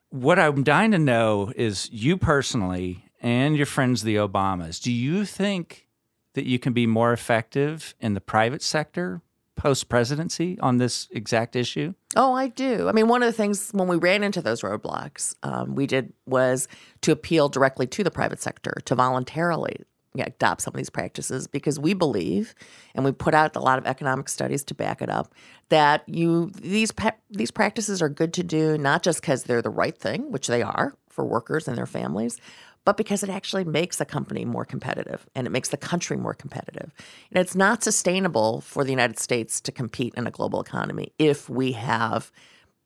What 0.08 0.38
I'm 0.40 0.64
dying 0.64 0.90
to 0.90 0.98
know 0.98 1.52
is 1.54 1.88
you 1.92 2.16
personally 2.16 3.04
and 3.22 3.56
your 3.56 3.66
friends, 3.66 4.02
the 4.02 4.16
Obamas. 4.16 4.82
Do 4.82 4.90
you 4.90 5.24
think 5.24 5.86
that 6.34 6.46
you 6.46 6.58
can 6.58 6.72
be 6.72 6.86
more 6.86 7.12
effective 7.12 7.94
in 8.00 8.14
the 8.14 8.20
private 8.20 8.62
sector 8.62 9.20
post 9.60 9.90
presidency 9.90 10.58
on 10.60 10.78
this 10.78 11.06
exact 11.10 11.54
issue? 11.54 11.92
Oh, 12.16 12.32
I 12.32 12.48
do. 12.48 12.88
I 12.88 12.92
mean, 12.92 13.08
one 13.08 13.22
of 13.22 13.26
the 13.26 13.32
things 13.32 13.68
when 13.72 13.88
we 13.88 13.96
ran 13.96 14.22
into 14.22 14.40
those 14.40 14.62
roadblocks, 14.62 15.34
um, 15.42 15.74
we 15.74 15.86
did 15.86 16.14
was 16.24 16.66
to 17.02 17.12
appeal 17.12 17.50
directly 17.50 17.86
to 17.88 18.02
the 18.02 18.10
private 18.10 18.40
sector 18.40 18.72
to 18.86 18.94
voluntarily 18.94 19.76
adopt 20.18 20.62
some 20.62 20.72
of 20.72 20.78
these 20.78 20.88
practices 20.88 21.46
because 21.46 21.78
we 21.78 21.92
believe, 21.92 22.54
and 22.94 23.04
we 23.04 23.12
put 23.12 23.34
out 23.34 23.54
a 23.54 23.60
lot 23.60 23.78
of 23.78 23.86
economic 23.86 24.30
studies 24.30 24.64
to 24.64 24.74
back 24.74 25.02
it 25.02 25.10
up, 25.10 25.34
that 25.68 26.08
you 26.08 26.50
these 26.54 26.90
these 27.30 27.50
practices 27.50 28.00
are 28.00 28.08
good 28.08 28.32
to 28.32 28.42
do 28.42 28.78
not 28.78 29.02
just 29.02 29.20
because 29.20 29.44
they're 29.44 29.60
the 29.60 29.68
right 29.68 29.96
thing, 29.98 30.32
which 30.32 30.46
they 30.46 30.62
are 30.62 30.96
for 31.10 31.24
workers 31.24 31.68
and 31.68 31.76
their 31.76 31.86
families, 31.86 32.38
but 32.84 32.96
because 32.96 33.22
it 33.22 33.30
actually 33.30 33.64
makes 33.64 34.00
a 34.00 34.04
company 34.04 34.44
more 34.44 34.64
competitive 34.64 35.26
and 35.34 35.46
it 35.46 35.50
makes 35.50 35.68
the 35.68 35.76
country 35.76 36.16
more 36.16 36.34
competitive. 36.34 36.92
And 37.30 37.40
it's 37.40 37.54
not 37.54 37.84
sustainable 37.84 38.60
for 38.62 38.84
the 38.84 38.90
United 38.90 39.18
States 39.18 39.60
to 39.62 39.72
compete 39.72 40.14
in 40.14 40.26
a 40.26 40.30
global 40.30 40.60
economy 40.60 41.12
if 41.18 41.48
we 41.48 41.72
have 41.72 42.32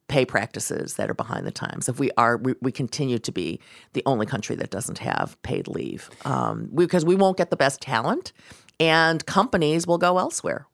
pay 0.09 0.25
practices 0.25 0.95
that 0.97 1.09
are 1.09 1.15
behind 1.15 1.47
the 1.47 1.53
times. 1.53 1.89
If 1.89 1.99
we 1.99 2.11
are, 2.17 2.37
we, 2.37 2.55
we 2.61 2.73
continue 2.73 3.19
to 3.19 3.33
be 3.33 3.61
the 3.95 4.03
only 4.05 4.27
country 4.27 4.55
that 4.57 4.71
doesn't 4.71 4.99
have 4.99 5.41
paid 5.43 5.67
leave 5.67 6.11
um, 6.25 6.71
because 6.75 7.05
we 7.05 7.15
won't 7.15 7.39
get 7.39 7.51
the 7.51 7.57
best 7.57 7.81
talent 7.81 8.33
and 8.79 9.25
companies 9.27 9.87
will 9.87 9.99
go 9.99 10.19
elsewhere. 10.19 10.67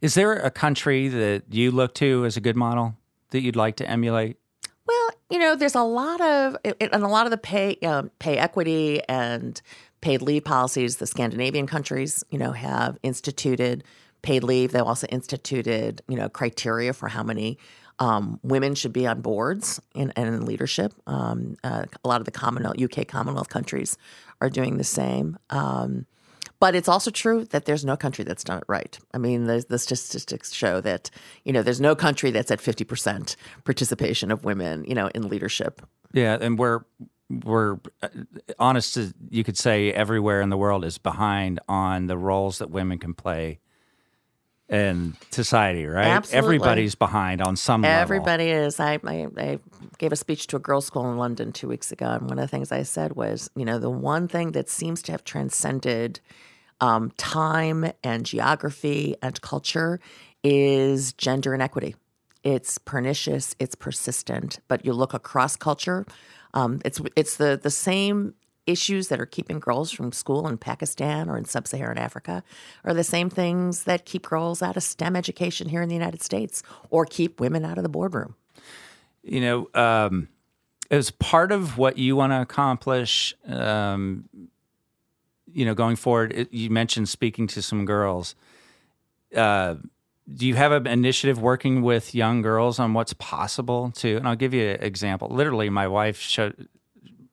Is 0.00 0.14
there 0.14 0.32
a 0.32 0.50
country 0.50 1.08
that 1.08 1.44
you 1.50 1.70
look 1.70 1.94
to 1.94 2.24
as 2.24 2.36
a 2.36 2.40
good 2.40 2.56
model 2.56 2.96
that 3.30 3.42
you'd 3.42 3.56
like 3.56 3.76
to 3.76 3.88
emulate? 3.88 4.38
You 5.32 5.38
know, 5.38 5.56
there's 5.56 5.74
a 5.74 5.82
lot 5.82 6.20
of 6.20 6.58
and 6.62 7.02
a 7.02 7.08
lot 7.08 7.26
of 7.26 7.30
the 7.30 7.38
pay 7.38 7.76
um, 7.76 8.10
pay 8.18 8.36
equity 8.36 9.00
and 9.08 9.60
paid 10.02 10.20
leave 10.20 10.44
policies. 10.44 10.98
The 10.98 11.06
Scandinavian 11.06 11.66
countries, 11.66 12.22
you 12.30 12.38
know, 12.38 12.52
have 12.52 12.98
instituted 13.02 13.82
paid 14.20 14.44
leave. 14.44 14.72
They've 14.72 14.82
also 14.82 15.06
instituted, 15.06 16.02
you 16.06 16.18
know, 16.18 16.28
criteria 16.28 16.92
for 16.92 17.08
how 17.08 17.22
many 17.22 17.56
um, 17.98 18.40
women 18.42 18.74
should 18.74 18.92
be 18.92 19.06
on 19.06 19.22
boards 19.22 19.80
and, 19.94 20.12
and 20.16 20.28
in 20.28 20.44
leadership. 20.44 20.92
Um, 21.06 21.56
uh, 21.64 21.84
a 22.04 22.08
lot 22.08 22.20
of 22.20 22.26
the 22.26 22.30
Commonwealth, 22.30 22.76
UK 22.78 23.08
Commonwealth 23.08 23.48
countries 23.48 23.96
are 24.42 24.50
doing 24.50 24.76
the 24.76 24.84
same. 24.84 25.38
Um, 25.48 26.04
but 26.62 26.76
it's 26.76 26.88
also 26.88 27.10
true 27.10 27.44
that 27.46 27.64
there's 27.64 27.84
no 27.84 27.96
country 27.96 28.22
that's 28.22 28.44
done 28.44 28.58
it 28.58 28.64
right. 28.68 28.96
I 29.12 29.18
mean, 29.18 29.46
the, 29.46 29.66
the 29.68 29.80
statistics 29.80 30.52
show 30.52 30.80
that 30.82 31.10
you 31.42 31.52
know 31.52 31.60
there's 31.60 31.80
no 31.80 31.96
country 31.96 32.30
that's 32.30 32.52
at 32.52 32.60
50% 32.60 33.34
participation 33.64 34.30
of 34.30 34.44
women, 34.44 34.84
you 34.86 34.94
know, 34.94 35.08
in 35.08 35.28
leadership. 35.28 35.82
Yeah, 36.12 36.38
and 36.40 36.56
we're 36.56 36.82
we're 37.28 37.80
uh, 38.00 38.10
honest. 38.60 38.96
You 39.28 39.42
could 39.42 39.58
say 39.58 39.92
everywhere 39.92 40.40
in 40.40 40.50
the 40.50 40.56
world 40.56 40.84
is 40.84 40.98
behind 40.98 41.58
on 41.68 42.06
the 42.06 42.16
roles 42.16 42.58
that 42.58 42.70
women 42.70 42.98
can 42.98 43.12
play 43.12 43.58
in 44.68 45.16
society, 45.32 45.84
right? 45.86 46.06
Absolutely. 46.06 46.38
Everybody's 46.38 46.94
behind 46.94 47.42
on 47.42 47.56
some 47.56 47.82
level. 47.82 48.00
Everybody 48.00 48.50
is. 48.50 48.78
I, 48.78 49.00
I 49.04 49.26
I 49.36 49.58
gave 49.98 50.12
a 50.12 50.16
speech 50.16 50.46
to 50.46 50.56
a 50.56 50.60
girls' 50.60 50.86
school 50.86 51.10
in 51.10 51.16
London 51.16 51.50
two 51.50 51.66
weeks 51.66 51.90
ago, 51.90 52.06
and 52.06 52.28
one 52.28 52.38
of 52.38 52.44
the 52.44 52.46
things 52.46 52.70
I 52.70 52.84
said 52.84 53.16
was, 53.16 53.50
you 53.56 53.64
know, 53.64 53.80
the 53.80 53.90
one 53.90 54.28
thing 54.28 54.52
that 54.52 54.68
seems 54.68 55.02
to 55.02 55.12
have 55.12 55.24
transcended 55.24 56.20
um, 56.82 57.12
time 57.16 57.92
and 58.02 58.26
geography 58.26 59.14
and 59.22 59.40
culture 59.40 60.00
is 60.42 61.12
gender 61.12 61.54
inequity. 61.54 61.94
It's 62.42 62.76
pernicious. 62.76 63.54
It's 63.60 63.76
persistent. 63.76 64.58
But 64.66 64.84
you 64.84 64.92
look 64.92 65.14
across 65.14 65.56
culture, 65.56 66.04
um, 66.54 66.80
it's 66.84 67.00
it's 67.14 67.36
the 67.36 67.58
the 67.62 67.70
same 67.70 68.34
issues 68.66 69.08
that 69.08 69.20
are 69.20 69.26
keeping 69.26 69.60
girls 69.60 69.90
from 69.90 70.12
school 70.12 70.46
in 70.46 70.56
Pakistan 70.56 71.28
or 71.28 71.36
in 71.36 71.44
sub-Saharan 71.44 71.98
Africa 71.98 72.44
are 72.84 72.94
the 72.94 73.02
same 73.02 73.28
things 73.28 73.84
that 73.84 74.04
keep 74.04 74.28
girls 74.28 74.62
out 74.62 74.76
of 74.76 74.84
STEM 74.84 75.16
education 75.16 75.68
here 75.68 75.82
in 75.82 75.88
the 75.88 75.96
United 75.96 76.22
States 76.22 76.62
or 76.88 77.04
keep 77.04 77.40
women 77.40 77.64
out 77.64 77.76
of 77.76 77.82
the 77.82 77.88
boardroom. 77.88 78.36
You 79.24 79.40
know, 79.40 79.68
um, 79.74 80.28
as 80.92 81.10
part 81.10 81.50
of 81.50 81.76
what 81.76 81.98
you 81.98 82.14
want 82.14 82.32
to 82.32 82.40
accomplish, 82.40 83.34
um, 83.46 84.28
you 85.52 85.64
know, 85.64 85.74
going 85.74 85.96
forward, 85.96 86.32
it, 86.32 86.52
you 86.52 86.70
mentioned 86.70 87.08
speaking 87.08 87.46
to 87.48 87.62
some 87.62 87.84
girls. 87.84 88.34
Uh, 89.36 89.76
do 90.32 90.46
you 90.46 90.54
have 90.54 90.72
an 90.72 90.86
initiative 90.86 91.40
working 91.40 91.82
with 91.82 92.14
young 92.14 92.42
girls 92.42 92.78
on 92.78 92.94
what's 92.94 93.12
possible 93.14 93.90
to? 93.96 94.16
And 94.16 94.28
I'll 94.28 94.36
give 94.36 94.54
you 94.54 94.70
an 94.70 94.82
example. 94.82 95.28
Literally, 95.28 95.68
my 95.68 95.88
wife 95.88 96.18
showed, 96.18 96.68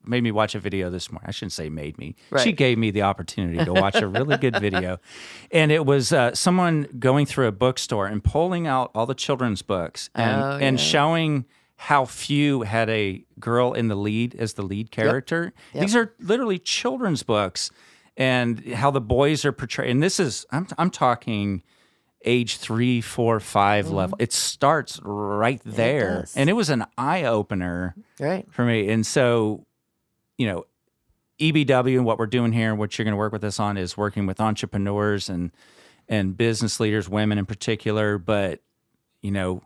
made 0.03 0.23
me 0.23 0.31
watch 0.31 0.55
a 0.55 0.59
video 0.59 0.89
this 0.89 1.11
morning. 1.11 1.27
I 1.27 1.31
shouldn't 1.31 1.51
say 1.53 1.69
made 1.69 1.97
me. 1.99 2.15
She 2.43 2.51
gave 2.51 2.77
me 2.77 2.89
the 2.91 3.03
opportunity 3.03 3.63
to 3.63 3.73
watch 3.73 3.95
a 3.95 4.07
really 4.07 4.37
good 4.37 4.57
video, 4.59 4.97
and 5.51 5.71
it 5.71 5.85
was 5.85 6.11
uh, 6.11 6.33
someone 6.33 6.87
going 6.97 7.25
through 7.27 7.47
a 7.47 7.51
bookstore 7.51 8.07
and 8.07 8.23
pulling 8.23 8.65
out 8.65 8.89
all 8.95 9.05
the 9.05 9.13
children's 9.15 9.61
books 9.61 10.09
and 10.15 10.41
Oh, 10.41 10.57
and 10.59 10.79
showing 10.79 11.45
how 11.75 12.05
few 12.05 12.63
had 12.63 12.89
a 12.89 13.23
girl 13.39 13.71
in 13.73 13.87
the 13.87 13.95
lead 13.95 14.35
as 14.35 14.53
the 14.53 14.63
lead 14.63 14.89
character. 14.91 15.53
These 15.73 15.95
are 15.95 16.13
literally 16.19 16.57
children's 16.59 17.23
books, 17.23 17.71
and 18.19 18.63
how 18.73 18.91
the 18.91 19.01
boys 19.01 19.45
are 19.45 19.51
portrayed. 19.51 19.89
And 19.89 20.03
this 20.03 20.19
is 20.19 20.45
I'm 20.51 20.67
I'm 20.77 20.91
talking 20.91 21.63
age 22.25 22.57
three, 22.57 22.99
four, 22.99 23.39
five 23.39 23.89
level. 23.89 24.17
It 24.19 24.33
starts 24.33 24.99
right 25.03 25.61
there, 25.65 26.23
Mm-hmm. 26.25 26.39
and 26.39 26.49
it 26.49 26.53
was 26.53 26.69
an 26.69 26.85
eye 26.97 27.23
opener 27.23 27.95
Right. 28.19 28.45
for 28.51 28.65
me. 28.65 28.89
And 28.89 29.07
so, 29.07 29.65
you 30.37 30.45
know, 30.45 30.65
EBW 31.39 31.95
and 31.95 32.05
what 32.05 32.19
we're 32.19 32.27
doing 32.27 32.51
here, 32.51 32.69
and 32.71 32.77
what 32.77 32.97
you're 32.97 33.05
going 33.05 33.13
to 33.13 33.17
work 33.17 33.31
with 33.31 33.45
us 33.45 33.57
on, 33.57 33.77
is 33.77 33.95
working 33.95 34.25
with 34.27 34.39
entrepreneurs 34.41 35.29
and 35.29 35.51
and 36.09 36.35
business 36.35 36.79
leaders, 36.81 37.07
women 37.07 37.37
in 37.37 37.45
particular. 37.45 38.17
But 38.17 38.59
you 39.21 39.31
know, 39.31 39.61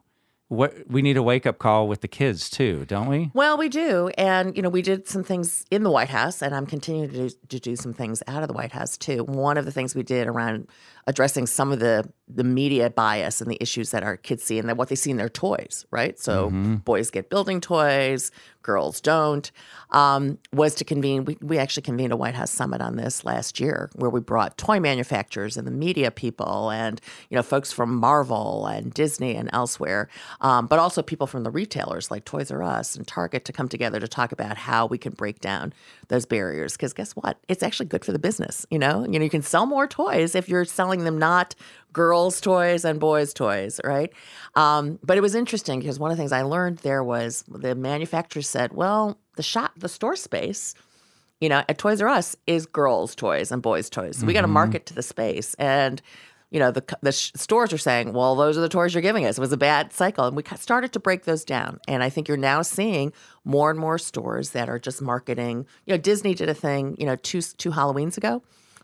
what 0.50 0.74
we 0.88 1.02
need 1.02 1.18
a 1.18 1.24
wake 1.24 1.46
up 1.46 1.58
call 1.58 1.88
with 1.88 2.02
the 2.02 2.08
kids 2.08 2.50
too, 2.50 2.86
don't 2.86 3.08
we? 3.08 3.32
Well, 3.34 3.58
we 3.58 3.70
do. 3.70 4.10
And, 4.18 4.56
you 4.56 4.62
know, 4.62 4.70
we 4.70 4.82
did 4.82 5.08
some 5.08 5.24
things 5.24 5.66
in 5.72 5.84
the 5.84 5.90
White 5.90 6.10
House, 6.10 6.42
and 6.42 6.54
I'm 6.54 6.66
continuing 6.66 7.10
to 7.10 7.30
do, 7.30 7.36
to 7.50 7.60
do 7.60 7.76
some 7.76 7.94
things 7.94 8.22
out 8.28 8.44
of 8.44 8.48
the 8.48 8.54
White 8.54 8.72
House, 8.72 8.98
too. 8.98 9.24
One 9.24 9.58
of 9.58 9.66
the 9.66 9.72
things 9.72 9.96
we 9.96 10.04
did 10.04 10.28
around 10.28 10.68
addressing 11.08 11.48
some 11.48 11.72
of 11.72 11.80
the, 11.80 12.10
the 12.28 12.44
media 12.44 12.90
bias 12.90 13.42
and 13.42 13.52
the 13.52 13.58
issues 13.62 13.92
that 13.92 14.04
our 14.04 14.18
kids 14.18 14.44
see 14.44 14.58
and 14.58 14.70
that 14.70 14.78
what 14.78 14.90
they 14.90 14.96
see 14.96 15.12
in 15.12 15.18
their 15.18 15.30
toys, 15.30 15.86
right? 15.92 16.18
So 16.20 16.50
boys 16.86 17.12
get 17.12 17.30
building 17.30 17.60
toys, 17.60 18.32
girls 18.62 19.02
don't, 19.02 19.52
um, 19.92 20.38
was 20.54 20.74
to 20.76 20.86
convene. 20.86 21.26
We, 21.26 21.38
we 21.42 21.58
actually 21.58 21.84
convened 21.84 22.14
a 22.14 22.16
White 22.16 22.34
House 22.34 22.50
summit 22.50 22.82
on 22.82 22.96
this 22.96 23.26
last 23.26 23.60
year 23.60 23.90
where 23.96 24.10
we 24.10 24.22
brought 24.22 24.58
toy 24.58 24.80
manufacturers 24.80 25.58
and 25.58 25.68
the 25.68 25.72
media 25.72 26.12
people 26.12 26.72
and, 26.72 27.02
you 27.30 27.36
know, 27.36 27.44
folks 27.44 27.74
from 27.74 27.94
Marvel 27.94 28.66
and 28.66 28.94
Disney 28.94 29.36
and 29.36 29.50
elsewhere, 29.52 30.08
um, 30.40 30.68
but 30.68 30.80
also 30.80 31.02
people 31.02 31.28
from 31.28 31.44
the 31.44 31.52
retailers 31.52 32.10
like 32.10 32.24
Toys 32.24 32.50
R 32.52 32.64
Us 32.64 32.96
and 32.96 33.06
Target 33.06 33.44
to 33.46 33.52
come 33.52 33.68
together 33.68 34.00
to 34.00 34.08
talk 34.08 34.32
about 34.32 34.56
how 34.58 34.86
we 34.86 34.98
can 34.98 35.12
break 35.12 35.42
down 35.42 35.74
those 36.08 36.26
barriers. 36.26 36.78
Because 36.78 36.94
guess 36.94 37.12
what? 37.12 37.38
It's 37.50 37.64
actually 37.64 37.88
good 37.88 38.06
for 38.06 38.14
the 38.14 38.20
business. 38.20 38.66
You 38.72 38.80
know, 38.80 39.04
you 39.04 39.20
know, 39.20 39.26
you 39.26 39.30
can 39.30 39.42
sell 39.42 39.66
more 39.66 39.88
toys 39.88 40.36
if 40.36 40.48
you're 40.48 40.64
selling 40.64 40.93
them 41.00 41.18
not 41.18 41.56
girls' 41.92 42.42
toys 42.42 42.86
and 42.86 43.00
boys' 43.00 43.34
toys, 43.34 43.80
right? 43.84 44.12
Um, 44.56 45.00
but 45.04 45.18
it 45.18 45.22
was 45.22 45.36
interesting 45.36 45.80
because 45.80 46.00
one 46.00 46.12
of 46.12 46.18
the 46.18 46.22
things 46.22 46.32
I 46.32 46.42
learned 46.44 46.80
there 46.80 47.04
was 47.04 47.44
the 47.48 47.76
manufacturer 47.76 48.42
said, 48.42 48.74
"Well, 48.74 49.18
the 49.36 49.44
shop, 49.44 49.74
the 49.78 49.90
store 49.90 50.16
space." 50.16 50.76
you 51.44 51.50
know, 51.50 51.62
at 51.68 51.78
Toys 51.78 52.02
R 52.02 52.08
Us 52.08 52.38
is 52.48 52.66
girls' 52.66 53.16
toys 53.16 53.52
and 53.52 53.62
boys' 53.62 53.90
toys. 53.90 54.16
So 54.16 54.26
we 54.26 54.32
got 54.32 54.42
to 54.44 54.48
market 54.48 54.86
to 54.86 54.94
the 54.94 55.04
space. 55.04 55.56
And, 55.56 56.02
you 56.52 56.60
know, 56.60 56.72
the, 56.72 56.86
the 57.02 57.12
sh- 57.12 57.34
stores 57.36 57.74
are 57.74 57.78
saying, 57.78 58.14
well, 58.14 58.36
those 58.36 58.58
are 58.58 58.62
the 58.62 58.70
toys 58.70 58.94
you're 58.94 59.02
giving 59.02 59.26
us. 59.26 59.38
It 59.38 59.42
was 59.42 59.52
a 59.52 59.58
bad 59.58 59.92
cycle. 59.92 60.26
And 60.26 60.38
we 60.38 60.44
started 60.56 60.94
to 60.94 61.02
break 61.02 61.26
those 61.26 61.44
down. 61.44 61.82
And 61.86 62.02
I 62.02 62.10
think 62.10 62.30
you're 62.30 62.38
now 62.38 62.62
seeing 62.62 63.12
more 63.44 63.70
and 63.70 63.78
more 63.78 63.98
stores 63.98 64.52
that 64.52 64.70
are 64.70 64.80
just 64.80 65.02
marketing. 65.02 65.66
You 65.86 65.96
know, 65.96 65.98
Disney 65.98 66.34
did 66.34 66.48
a 66.48 66.54
thing, 66.54 66.96
you 66.98 67.06
know, 67.06 67.18
two, 67.18 67.42
two 67.42 67.72
Halloweens 67.72 68.16
ago 68.16 68.42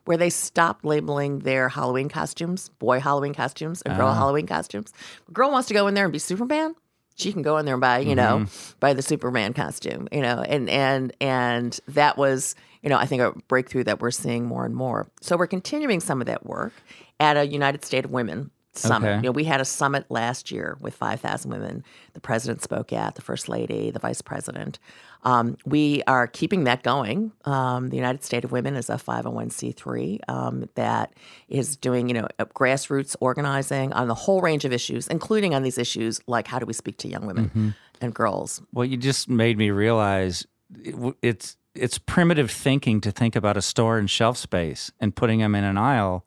where 0.10 0.18
they 0.18 0.32
stopped 0.32 0.84
labeling 0.84 1.38
their 1.38 1.70
Halloween 1.70 2.10
costumes, 2.10 2.70
boy 2.80 3.00
Halloween 3.00 3.36
costumes 3.36 3.84
and 3.84 3.96
girl 3.96 4.08
ah. 4.08 4.16
Halloween 4.16 4.48
costumes. 4.48 4.92
A 5.28 5.32
girl 5.32 5.52
wants 5.52 5.68
to 5.68 5.76
go 5.76 5.86
in 5.86 5.94
there 5.94 6.06
and 6.06 6.12
be 6.12 6.18
Superman 6.18 6.74
she 7.20 7.34
can 7.34 7.42
go 7.42 7.58
in 7.58 7.66
there 7.66 7.76
and 7.76 7.82
buy, 7.82 8.00
you 8.00 8.16
know, 8.16 8.40
mm-hmm. 8.40 8.78
buy 8.80 8.94
the 8.94 9.02
Superman 9.02 9.54
costume, 9.54 10.08
you 10.12 10.22
know, 10.22 10.42
and 10.42 10.70
and 10.70 11.14
and 11.20 11.80
that 11.90 12.18
was, 12.18 12.56
you 12.82 12.90
know, 12.90 12.98
I 12.98 13.06
think 13.06 13.22
a 13.22 13.34
breakthrough 13.48 13.84
that 13.84 14.00
we're 14.00 14.10
seeing 14.10 14.46
more 14.46 14.66
and 14.66 14.76
more. 14.76 15.12
So 15.22 15.38
we're 15.38 15.48
continuing 15.48 16.00
some 16.00 16.22
of 16.22 16.28
that 16.28 16.46
work 16.46 16.74
at 17.20 17.38
a 17.38 17.46
United 17.46 17.84
States 17.84 18.06
of 18.06 18.12
Women 18.12 18.52
summit. 18.80 19.08
Okay. 19.08 19.16
You 19.18 19.22
know, 19.24 19.32
we 19.32 19.44
had 19.44 19.62
a 19.62 19.66
summit 19.66 20.06
last 20.10 20.52
year 20.52 20.78
with 20.80 20.94
5,000 20.94 21.52
women. 21.52 21.84
The 22.14 22.20
president 22.20 22.62
spoke 22.62 22.94
at, 22.94 23.16
the 23.16 23.22
first 23.22 23.50
lady, 23.50 23.92
the 23.92 24.00
vice 24.00 24.22
president. 24.22 24.80
Um, 25.24 25.58
we 25.66 26.02
are 26.08 26.28
keeping 26.28 26.64
that 26.64 26.84
going. 26.84 27.32
Um, 27.46 27.90
the 27.90 27.98
United 27.98 28.24
State 28.24 28.44
of 28.44 28.52
Women 28.52 28.76
is 28.76 28.90
a 28.90 28.96
501c3 28.96 30.30
um, 30.30 30.70
that 30.76 31.14
is 31.50 31.76
doing, 31.76 32.08
you 32.08 32.14
know, 32.14 32.28
grassroots 32.40 33.16
organizing 33.20 33.92
on 33.94 34.08
the 34.08 34.16
whole 34.16 34.42
range 34.42 34.66
of 34.66 34.72
issues, 34.72 35.08
including 35.08 35.54
on 35.54 35.64
these 35.64 35.78
issues 35.78 36.22
like 36.28 36.48
how 36.48 36.60
do 36.60 36.66
we 36.66 36.74
speak 36.74 36.98
to 37.00 37.08
young 37.08 37.26
women 37.26 37.76
and 38.02 38.14
girls. 38.14 38.62
Well, 38.74 38.86
you 38.86 38.98
just 38.98 39.30
made 39.30 39.58
me 39.58 39.72
realize 39.72 40.46
it, 40.74 41.16
it's 41.22 41.58
it's 41.76 41.98
primitive 41.98 42.52
thinking 42.52 43.00
to 43.02 43.12
think 43.12 43.36
about 43.36 43.58
a 43.58 43.62
store 43.62 43.98
and 43.98 44.10
shelf 44.10 44.38
space 44.38 44.92
and 45.00 45.16
putting 45.16 45.40
them 45.40 45.56
in 45.56 45.64
an 45.64 45.78
aisle 45.78 46.26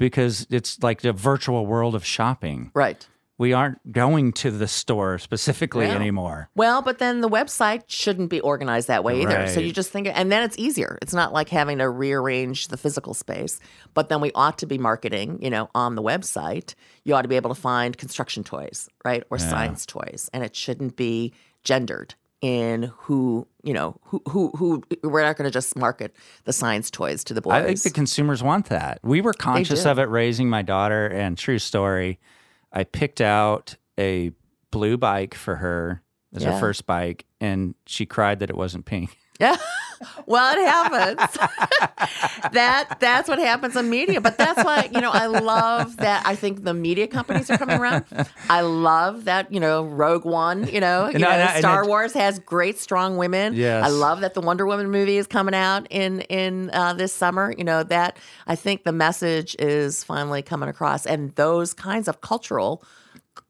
because 0.00 0.46
it's 0.50 0.82
like 0.82 1.02
the 1.02 1.12
virtual 1.12 1.66
world 1.66 1.94
of 1.94 2.04
shopping. 2.06 2.70
Right. 2.74 3.06
We 3.36 3.52
aren't 3.52 3.92
going 3.92 4.32
to 4.34 4.50
the 4.50 4.66
store 4.68 5.18
specifically 5.18 5.86
No. 5.86 5.94
anymore. 5.94 6.48
Well, 6.54 6.82
but 6.82 6.98
then 6.98 7.20
the 7.20 7.28
website 7.28 7.84
shouldn't 7.86 8.28
be 8.28 8.40
organized 8.40 8.88
that 8.88 9.04
way 9.04 9.22
either. 9.22 9.46
So 9.48 9.60
you 9.60 9.72
just 9.72 9.90
think, 9.90 10.08
and 10.12 10.30
then 10.32 10.42
it's 10.42 10.58
easier. 10.58 10.98
It's 11.00 11.14
not 11.14 11.32
like 11.32 11.48
having 11.48 11.78
to 11.78 11.88
rearrange 11.88 12.68
the 12.68 12.76
physical 12.76 13.14
space, 13.14 13.58
but 13.94 14.08
then 14.10 14.20
we 14.20 14.30
ought 14.34 14.58
to 14.58 14.66
be 14.66 14.76
marketing, 14.76 15.38
you 15.42 15.48
know, 15.48 15.70
on 15.74 15.94
the 15.94 16.02
website. 16.02 16.74
You 17.04 17.14
ought 17.14 17.22
to 17.22 17.28
be 17.28 17.36
able 17.36 17.54
to 17.54 17.60
find 17.60 17.96
construction 17.96 18.42
toys, 18.44 18.88
right? 19.06 19.22
Or 19.30 19.38
science 19.38 19.86
toys. 19.86 20.28
And 20.34 20.44
it 20.44 20.54
shouldn't 20.54 20.96
be 20.96 21.32
gendered 21.64 22.14
in 22.40 22.92
who, 22.96 23.46
you 23.62 23.74
know, 23.74 23.98
who, 24.04 24.22
who, 24.28 24.50
who, 24.56 24.82
we're 25.02 25.22
not 25.22 25.36
going 25.36 25.48
to 25.48 25.52
just 25.52 25.76
market 25.76 26.14
the 26.44 26.52
science 26.52 26.90
toys 26.90 27.22
to 27.24 27.34
the 27.34 27.40
boys. 27.40 27.52
I 27.52 27.64
think 27.64 27.82
the 27.82 27.90
consumers 27.90 28.42
want 28.42 28.66
that. 28.66 29.00
We 29.02 29.20
were 29.20 29.34
conscious 29.34 29.84
of 29.84 29.98
it 29.98 30.04
raising 30.04 30.48
my 30.48 30.62
daughter, 30.62 31.06
and 31.06 31.36
true 31.36 31.58
story, 31.58 32.18
I 32.72 32.84
picked 32.84 33.20
out 33.20 33.76
a 33.98 34.32
blue 34.70 34.96
bike 34.96 35.34
for 35.34 35.56
her 35.56 36.02
as 36.34 36.44
her 36.44 36.58
first 36.58 36.86
bike, 36.86 37.26
and 37.40 37.74
she 37.86 38.06
cried 38.06 38.38
that 38.38 38.50
it 38.50 38.56
wasn't 38.56 38.86
pink. 38.86 39.18
Yeah. 39.38 39.56
well, 40.26 40.56
it 40.56 40.66
happens. 40.66 41.38
that 42.52 42.96
that's 43.00 43.28
what 43.28 43.38
happens 43.38 43.76
in 43.76 43.90
media. 43.90 44.20
But 44.20 44.38
that's 44.38 44.62
why, 44.64 44.88
you 44.92 45.00
know, 45.00 45.10
I 45.10 45.26
love 45.26 45.96
that 45.98 46.26
I 46.26 46.34
think 46.36 46.64
the 46.64 46.74
media 46.74 47.06
companies 47.06 47.50
are 47.50 47.58
coming 47.58 47.78
around. 47.78 48.04
I 48.48 48.60
love 48.62 49.24
that, 49.24 49.52
you 49.52 49.60
know, 49.60 49.84
Rogue 49.84 50.24
One, 50.24 50.66
you 50.68 50.80
know, 50.80 51.06
you 51.06 51.12
And 51.14 51.22
know, 51.22 51.28
I- 51.30 51.58
Star 51.58 51.84
I- 51.84 51.86
Wars 51.86 52.12
has 52.14 52.38
great 52.38 52.78
strong 52.78 53.16
women. 53.16 53.54
Yes. 53.54 53.84
I 53.84 53.88
love 53.88 54.20
that 54.20 54.34
the 54.34 54.40
Wonder 54.40 54.66
Woman 54.66 54.90
movie 54.90 55.16
is 55.16 55.26
coming 55.26 55.54
out 55.54 55.86
in 55.90 56.20
in 56.22 56.70
uh, 56.72 56.94
this 56.94 57.12
summer. 57.12 57.54
You 57.56 57.64
know, 57.64 57.82
that 57.84 58.18
I 58.46 58.56
think 58.56 58.84
the 58.84 58.92
message 58.92 59.54
is 59.58 60.04
finally 60.04 60.42
coming 60.42 60.68
across 60.68 61.06
and 61.06 61.34
those 61.36 61.74
kinds 61.74 62.08
of 62.08 62.20
cultural 62.20 62.82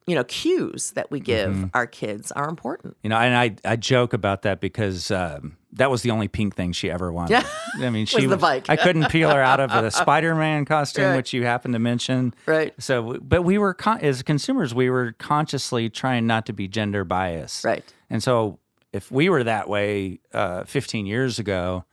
you 0.07 0.15
know 0.15 0.25
cues 0.25 0.93
that 0.93 1.11
we 1.11 1.21
give 1.21 1.51
Mm-hmm. 1.51 1.65
our 1.75 1.87
kids 1.87 2.33
are 2.33 2.49
important 2.49 2.97
You 3.03 3.11
know, 3.11 3.17
and 3.17 3.35
I 3.37 3.71
I 3.71 3.77
joke 3.77 4.13
about 4.13 4.43
that 4.43 4.61
because 4.61 5.11
um, 5.11 5.57
that 5.75 5.91
was 5.91 6.03
the 6.03 6.11
only 6.11 6.29
pink 6.29 6.55
thing 6.57 6.73
she 6.73 6.91
ever 6.91 7.13
wanted. 7.13 7.33
Yeah. 7.79 7.87
I 7.87 7.91
mean, 7.91 8.07
she 8.07 8.23
was 8.27 8.31
the 8.31 8.37
bike. 8.37 8.69
I 8.69 8.77
couldn't 8.77 9.09
peel 9.11 9.31
her 9.31 9.41
out 9.43 9.61
of 9.61 9.71
the 9.71 9.91
Spider-Man 9.91 10.65
costume, 10.65 11.05
Right. 11.05 11.17
which 11.17 11.33
you 11.33 11.45
happened 11.45 11.75
to 11.75 11.79
mention. 11.79 12.35
Right. 12.47 12.75
So, 12.83 13.19
but 13.21 13.43
we 13.43 13.57
were 13.59 13.75
con- 13.75 14.01
as 14.01 14.23
consumers, 14.23 14.75
we 14.75 14.91
were 14.91 15.13
consciously 15.19 15.89
trying 15.89 16.27
not 16.27 16.47
to 16.47 16.53
be 16.53 16.67
gender 16.69 17.05
biased. 17.05 17.65
Right. 17.65 17.85
And 18.09 18.23
so, 18.23 18.59
if 18.93 19.11
we 19.13 19.29
were 19.29 19.45
that 19.45 19.69
way 19.69 20.19
uh, 20.33 20.65
15 20.65 21.07
years 21.07 21.39
ago, 21.39 21.85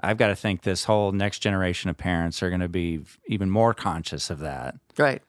I've 0.00 0.16
got 0.16 0.28
to 0.28 0.36
think 0.36 0.62
this 0.62 0.84
whole 0.84 1.12
next 1.12 1.40
generation 1.40 1.90
of 1.90 1.98
parents 1.98 2.42
are 2.42 2.48
going 2.48 2.60
to 2.62 2.68
be 2.68 3.00
even 3.26 3.50
more 3.50 3.74
conscious 3.74 4.30
of 4.30 4.38
that. 4.38 4.76
Right. 4.96 5.20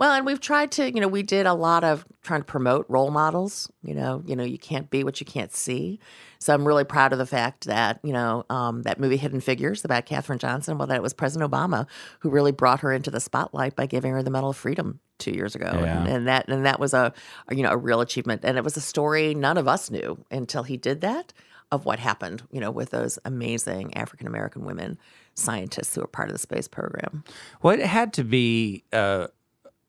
Well, 0.00 0.12
and 0.12 0.24
we've 0.24 0.40
tried 0.40 0.72
to, 0.72 0.90
you 0.90 0.98
know, 0.98 1.08
we 1.08 1.22
did 1.22 1.44
a 1.44 1.52
lot 1.52 1.84
of 1.84 2.06
trying 2.22 2.40
to 2.40 2.46
promote 2.46 2.86
role 2.88 3.10
models. 3.10 3.70
You 3.82 3.94
know, 3.94 4.22
you 4.24 4.34
know, 4.34 4.44
you 4.44 4.56
can't 4.56 4.88
be 4.88 5.04
what 5.04 5.20
you 5.20 5.26
can't 5.26 5.52
see. 5.52 6.00
So 6.38 6.54
I'm 6.54 6.66
really 6.66 6.84
proud 6.84 7.12
of 7.12 7.18
the 7.18 7.26
fact 7.26 7.66
that, 7.66 8.00
you 8.02 8.14
know, 8.14 8.46
um, 8.48 8.80
that 8.84 8.98
movie 8.98 9.18
Hidden 9.18 9.40
Figures 9.42 9.84
about 9.84 10.06
Katherine 10.06 10.38
Johnson, 10.38 10.78
well, 10.78 10.86
that 10.86 10.96
it 10.96 11.02
was 11.02 11.12
President 11.12 11.52
Obama 11.52 11.86
who 12.20 12.30
really 12.30 12.50
brought 12.50 12.80
her 12.80 12.92
into 12.92 13.10
the 13.10 13.20
spotlight 13.20 13.76
by 13.76 13.84
giving 13.84 14.12
her 14.12 14.22
the 14.22 14.30
Medal 14.30 14.48
of 14.48 14.56
Freedom 14.56 15.00
two 15.18 15.32
years 15.32 15.54
ago, 15.54 15.70
Yeah. 15.70 15.98
and, 15.98 16.08
and 16.08 16.26
that 16.28 16.48
and 16.48 16.64
that 16.64 16.80
was 16.80 16.94
a, 16.94 17.12
a, 17.48 17.54
you 17.54 17.62
know, 17.62 17.68
a 17.70 17.76
real 17.76 18.00
achievement. 18.00 18.40
And 18.42 18.56
it 18.56 18.64
was 18.64 18.78
a 18.78 18.80
story 18.80 19.34
none 19.34 19.58
of 19.58 19.68
us 19.68 19.90
knew 19.90 20.24
until 20.30 20.62
he 20.62 20.78
did 20.78 21.02
that 21.02 21.34
of 21.70 21.84
what 21.84 21.98
happened, 21.98 22.42
you 22.50 22.58
know, 22.58 22.70
with 22.70 22.88
those 22.88 23.18
amazing 23.26 23.94
African 23.98 24.26
American 24.26 24.64
women 24.64 24.98
scientists 25.34 25.94
who 25.94 26.00
were 26.00 26.06
part 26.06 26.30
of 26.30 26.32
the 26.32 26.38
space 26.38 26.68
program. 26.68 27.22
Well, 27.60 27.78
it 27.78 27.84
had 27.84 28.14
to 28.14 28.24
be, 28.24 28.84
uh, 28.94 29.26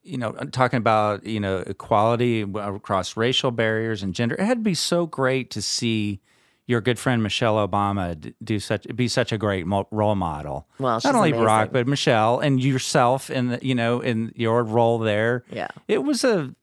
you 0.03 0.17
know, 0.17 0.31
talking 0.51 0.77
about 0.77 1.25
you 1.25 1.39
know 1.39 1.59
equality 1.59 2.41
across 2.41 3.15
racial 3.17 3.51
barriers 3.51 4.03
and 4.03 4.13
gender. 4.13 4.35
It 4.35 4.45
had 4.45 4.59
to 4.59 4.63
be 4.63 4.73
so 4.73 5.05
great 5.05 5.51
to 5.51 5.61
see 5.61 6.21
your 6.67 6.81
good 6.81 6.97
friend 6.97 7.21
Michelle 7.21 7.55
Obama 7.55 8.33
do 8.43 8.59
such 8.59 8.87
be 8.95 9.07
such 9.07 9.31
a 9.31 9.37
great 9.37 9.65
role 9.91 10.15
model. 10.15 10.67
Well, 10.79 10.99
not 11.03 11.15
only 11.15 11.31
amazing. 11.31 11.45
Barack 11.47 11.71
but 11.71 11.87
Michelle 11.87 12.39
and 12.39 12.63
yourself 12.63 13.29
in 13.29 13.49
the, 13.49 13.59
you 13.61 13.75
know 13.75 13.99
in 13.99 14.31
your 14.35 14.63
role 14.63 14.97
there. 14.99 15.43
Yeah. 15.51 15.67
it 15.87 16.03
was 16.03 16.23
a, 16.23 16.55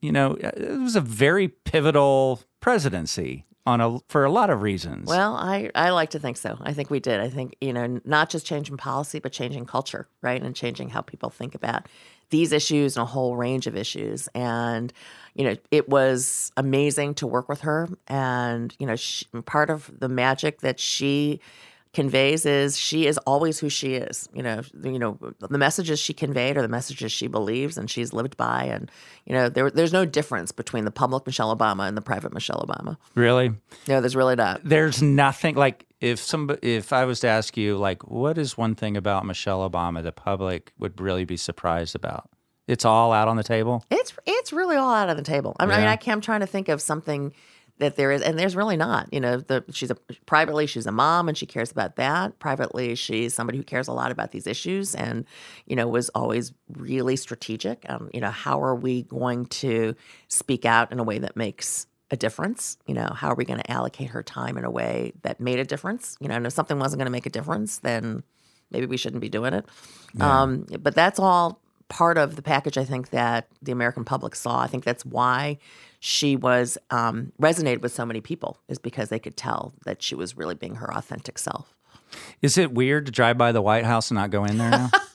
you 0.00 0.12
know, 0.12 0.32
uh, 0.32 0.50
it 0.56 0.80
was 0.80 0.96
a 0.96 1.00
very 1.00 1.48
pivotal 1.48 2.40
presidency 2.60 3.46
on 3.64 3.80
a 3.80 3.98
for 4.08 4.24
a 4.24 4.30
lot 4.30 4.50
of 4.50 4.62
reasons. 4.62 5.06
Well, 5.06 5.36
I, 5.36 5.70
I 5.74 5.90
like 5.90 6.10
to 6.10 6.18
think 6.18 6.36
so. 6.36 6.58
I 6.62 6.72
think 6.72 6.90
we 6.90 7.00
did. 7.00 7.20
I 7.20 7.28
think, 7.28 7.54
you 7.60 7.72
know, 7.72 8.00
not 8.04 8.30
just 8.30 8.46
changing 8.46 8.78
policy, 8.78 9.18
but 9.20 9.30
changing 9.30 9.66
culture, 9.66 10.08
right? 10.22 10.42
And 10.42 10.56
changing 10.56 10.88
how 10.88 11.02
people 11.02 11.28
think 11.30 11.54
about 11.54 11.86
these 12.30 12.52
issues 12.52 12.96
and 12.96 13.02
a 13.02 13.06
whole 13.06 13.36
range 13.36 13.66
of 13.66 13.76
issues. 13.76 14.28
And, 14.34 14.92
you 15.34 15.44
know, 15.44 15.56
it 15.70 15.88
was 15.88 16.52
amazing 16.56 17.14
to 17.14 17.26
work 17.26 17.48
with 17.48 17.60
her. 17.62 17.88
And, 18.06 18.74
you 18.78 18.86
know, 18.86 18.96
she, 18.96 19.26
part 19.44 19.70
of 19.70 19.90
the 19.98 20.08
magic 20.08 20.60
that 20.60 20.80
she 20.80 21.40
conveys 21.94 22.44
is 22.46 22.76
she 22.76 23.06
is 23.06 23.18
always 23.18 23.58
who 23.58 23.68
she 23.68 23.94
is. 23.94 24.28
You 24.32 24.42
know, 24.42 24.62
you 24.82 24.98
know 24.98 25.18
the 25.40 25.58
messages 25.58 25.98
she 25.98 26.12
conveyed 26.12 26.56
are 26.56 26.62
the 26.62 26.68
messages 26.68 27.12
she 27.12 27.26
believes 27.26 27.78
and 27.78 27.90
she's 27.90 28.12
lived 28.12 28.36
by. 28.36 28.64
And 28.64 28.90
you 29.24 29.34
know, 29.34 29.48
there, 29.48 29.70
there's 29.70 29.92
no 29.92 30.04
difference 30.04 30.52
between 30.52 30.84
the 30.84 30.90
public 30.90 31.26
Michelle 31.26 31.54
Obama 31.56 31.88
and 31.88 31.96
the 31.96 32.02
private 32.02 32.32
Michelle 32.32 32.64
Obama. 32.66 32.96
Really? 33.14 33.52
No, 33.86 34.00
there's 34.00 34.16
really 34.16 34.36
not. 34.36 34.60
There's 34.64 35.02
nothing 35.02 35.54
like 35.54 35.86
if 36.00 36.18
some 36.20 36.56
if 36.62 36.92
I 36.92 37.04
was 37.04 37.20
to 37.20 37.28
ask 37.28 37.56
you 37.56 37.76
like 37.76 38.06
what 38.06 38.38
is 38.38 38.56
one 38.56 38.74
thing 38.74 38.96
about 38.96 39.26
Michelle 39.26 39.68
Obama 39.68 40.02
the 40.02 40.12
public 40.12 40.72
would 40.78 41.00
really 41.00 41.24
be 41.24 41.36
surprised 41.36 41.94
about? 41.94 42.28
It's 42.66 42.84
all 42.84 43.12
out 43.14 43.28
on 43.28 43.36
the 43.38 43.42
table. 43.42 43.82
It's 43.90 44.12
it's 44.26 44.52
really 44.52 44.76
all 44.76 44.92
out 44.92 45.08
on 45.08 45.16
the 45.16 45.22
table. 45.22 45.56
I 45.58 45.64
mean, 45.64 45.80
Yeah. 45.80 45.90
I 45.90 45.96
can't, 45.96 46.16
I'm 46.16 46.20
trying 46.20 46.40
to 46.40 46.46
think 46.46 46.68
of 46.68 46.82
something 46.82 47.32
that 47.78 47.96
there 47.96 48.10
is, 48.10 48.22
and 48.22 48.38
there's 48.38 48.56
really 48.56 48.76
not. 48.76 49.12
You 49.12 49.20
know, 49.20 49.38
the 49.38 49.64
she's 49.70 49.90
a 49.90 49.96
privately 50.26 50.66
she's 50.66 50.86
a 50.86 50.92
mom 50.92 51.28
and 51.28 51.36
she 51.36 51.46
cares 51.46 51.70
about 51.70 51.96
that. 51.96 52.38
Privately, 52.38 52.94
she's 52.94 53.34
somebody 53.34 53.58
who 53.58 53.64
cares 53.64 53.88
a 53.88 53.92
lot 53.92 54.10
about 54.10 54.32
these 54.32 54.46
issues, 54.46 54.94
and 54.94 55.24
you 55.66 55.76
know 55.76 55.88
was 55.88 56.08
always 56.10 56.52
really 56.76 57.16
strategic. 57.16 57.84
Um, 57.88 58.10
you 58.12 58.20
know, 58.20 58.30
how 58.30 58.62
are 58.62 58.74
we 58.74 59.02
going 59.02 59.46
to 59.46 59.94
speak 60.28 60.64
out 60.64 60.92
in 60.92 60.98
a 60.98 61.04
way 61.04 61.18
that 61.18 61.36
makes 61.36 61.86
a 62.10 62.16
difference? 62.16 62.78
You 62.86 62.94
know, 62.94 63.10
how 63.14 63.28
are 63.28 63.34
we 63.34 63.44
going 63.44 63.60
to 63.60 63.70
allocate 63.70 64.10
her 64.10 64.22
time 64.22 64.58
in 64.58 64.64
a 64.64 64.70
way 64.70 65.12
that 65.22 65.40
made 65.40 65.58
a 65.58 65.64
difference? 65.64 66.16
You 66.20 66.28
know, 66.28 66.34
and 66.34 66.46
if 66.46 66.52
something 66.52 66.78
wasn't 66.78 66.98
going 66.98 67.06
to 67.06 67.12
make 67.12 67.26
a 67.26 67.30
difference, 67.30 67.78
then 67.78 68.22
maybe 68.70 68.86
we 68.86 68.96
shouldn't 68.96 69.20
be 69.20 69.28
doing 69.28 69.54
it. 69.54 69.66
Um, 70.20 70.66
but 70.80 70.94
that's 70.94 71.18
all 71.18 71.60
part 71.88 72.18
of 72.18 72.36
the 72.36 72.42
package. 72.42 72.78
I 72.78 72.84
think 72.84 73.10
that 73.10 73.48
the 73.62 73.72
American 73.72 74.04
public 74.04 74.34
saw. 74.34 74.60
I 74.60 74.66
think 74.66 74.84
that's 74.84 75.04
why 75.04 75.58
she 76.00 76.36
was 76.36 76.78
um, 76.90 77.32
resonated 77.40 77.80
with 77.80 77.92
so 77.92 78.06
many 78.06 78.20
people 78.20 78.58
is 78.68 78.78
because 78.78 79.08
they 79.08 79.18
could 79.18 79.36
tell 79.36 79.74
that 79.84 80.02
she 80.02 80.14
was 80.14 80.36
really 80.36 80.54
being 80.54 80.76
her 80.76 80.92
authentic 80.94 81.38
self. 81.38 81.74
Is 82.40 82.56
it 82.56 82.72
weird 82.72 83.06
to 83.06 83.12
drive 83.12 83.36
by 83.36 83.52
the 83.52 83.60
White 83.60 83.84
House 83.84 84.10
and 84.10 84.16
not 84.16 84.30
go 84.30 84.44
in 84.44 84.58
there 84.58 84.70
now? 84.70 84.90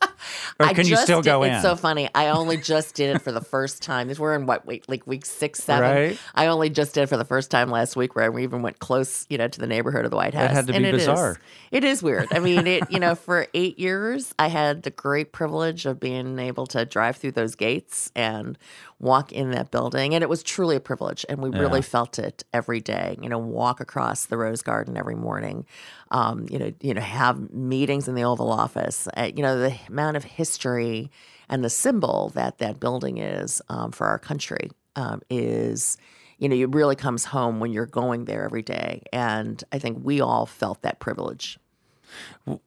or 0.60 0.66
I 0.68 0.74
can 0.74 0.88
you 0.88 0.96
still 0.98 1.22
did- 1.22 1.30
go 1.30 1.44
in? 1.44 1.54
It's 1.54 1.62
so 1.64 1.76
funny. 1.76 2.10
I 2.16 2.30
only 2.30 2.58
just 2.58 2.96
did 2.96 3.16
it 3.16 3.20
for 3.22 3.32
the 3.32 3.42
first 3.42 3.82
time. 3.82 4.12
We're 4.18 4.36
in 4.36 4.46
what 4.46 4.66
week? 4.66 4.86
Like 4.88 5.06
week 5.08 5.26
six, 5.26 5.64
seven. 5.64 5.90
Right. 5.90 6.20
I 6.36 6.48
only 6.48 6.70
just 6.70 6.94
did 6.94 7.02
it 7.04 7.08
for 7.08 7.18
the 7.18 7.26
first 7.26 7.50
time 7.52 7.70
last 7.70 7.96
week, 7.96 8.16
where 8.16 8.32
we 8.32 8.44
even 8.44 8.62
went 8.62 8.80
close, 8.80 9.26
you 9.30 9.38
know, 9.38 9.48
to 9.48 9.60
the 9.60 9.68
neighborhood 9.68 10.06
of 10.06 10.12
the 10.12 10.18
White 10.18 10.34
House. 10.34 10.52
It 10.52 10.54
had 10.54 10.68
to 10.68 10.74
And 10.74 10.84
be 10.84 10.90
it 10.90 10.96
is- 10.96 11.02
bizarre. 11.08 11.38
it 11.72 11.84
is 11.84 12.02
weird. 12.04 12.28
I 12.32 12.40
mean, 12.40 12.68
it. 12.68 12.84
You 12.92 13.00
know, 13.00 13.16
for 13.24 13.48
eight 13.54 13.80
years, 13.80 14.34
I 14.38 14.48
had 14.48 14.84
the 14.84 14.92
great 14.92 15.32
privilege 15.32 15.86
of 15.86 16.00
being 16.00 16.40
able 16.40 16.68
to 16.68 16.86
drive 16.86 17.18
through 17.18 17.32
those 17.32 17.56
gates 17.56 18.12
and 18.16 18.58
walk 19.00 19.32
in 19.34 19.52
that 19.52 19.70
building, 19.70 20.14
and 20.16 20.24
it 20.24 20.30
was 20.30 20.44
truly 20.44 20.76
a 20.78 20.80
privilege. 20.80 21.26
And 21.28 21.42
we 21.42 21.50
really 21.50 21.82
felt 21.82 22.20
it 22.20 22.44
every 22.54 22.80
day. 22.80 23.18
You 23.22 23.28
know, 23.30 23.38
walk 23.40 23.82
across 23.82 24.26
the 24.26 24.38
Rose 24.38 24.62
Garden 24.62 24.96
every 24.98 25.16
morning. 25.16 25.66
Um, 26.14 26.46
you 26.50 26.60
know, 26.60 26.72
you 26.80 26.94
know, 26.94 27.02
have 27.02 27.52
meetings 27.52 28.08
in 28.08 28.16
the 28.16 28.24
Oval 28.24 28.52
Office. 28.52 29.08
Uh, 29.18 29.32
you 29.36 29.42
know, 29.42 29.58
the 29.60 29.76
amount 29.90 30.16
of 30.16 30.24
history 30.24 31.12
and 31.50 31.64
the 31.64 31.70
symbol 31.70 32.32
that 32.36 32.60
that 32.60 32.80
building 32.80 33.18
is 33.18 33.62
um, 33.70 33.92
for 33.92 34.08
our 34.08 34.20
country 34.20 34.72
um, 34.96 35.22
is. 35.30 35.98
You 36.40 36.50
know, 36.50 36.56
it 36.56 36.74
really 36.76 36.98
comes 36.98 37.24
home 37.24 37.62
when 37.62 37.72
you're 37.72 37.86
going 37.86 38.26
there 38.26 38.44
every 38.44 38.64
day, 38.64 39.04
and 39.14 39.64
I 39.72 39.80
think 39.80 40.00
we 40.04 40.20
all 40.20 40.46
felt 40.46 40.82
that 40.82 41.00
privilege. 41.00 41.58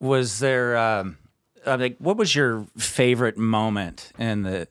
was 0.00 0.38
there 0.38 0.78
um, 0.78 1.18
uh, 1.66 1.76
like 1.78 1.96
what 1.98 2.16
was 2.16 2.34
your 2.34 2.66
favorite 2.76 3.36
moment 3.36 4.12
in 4.18 4.42
the 4.42 4.68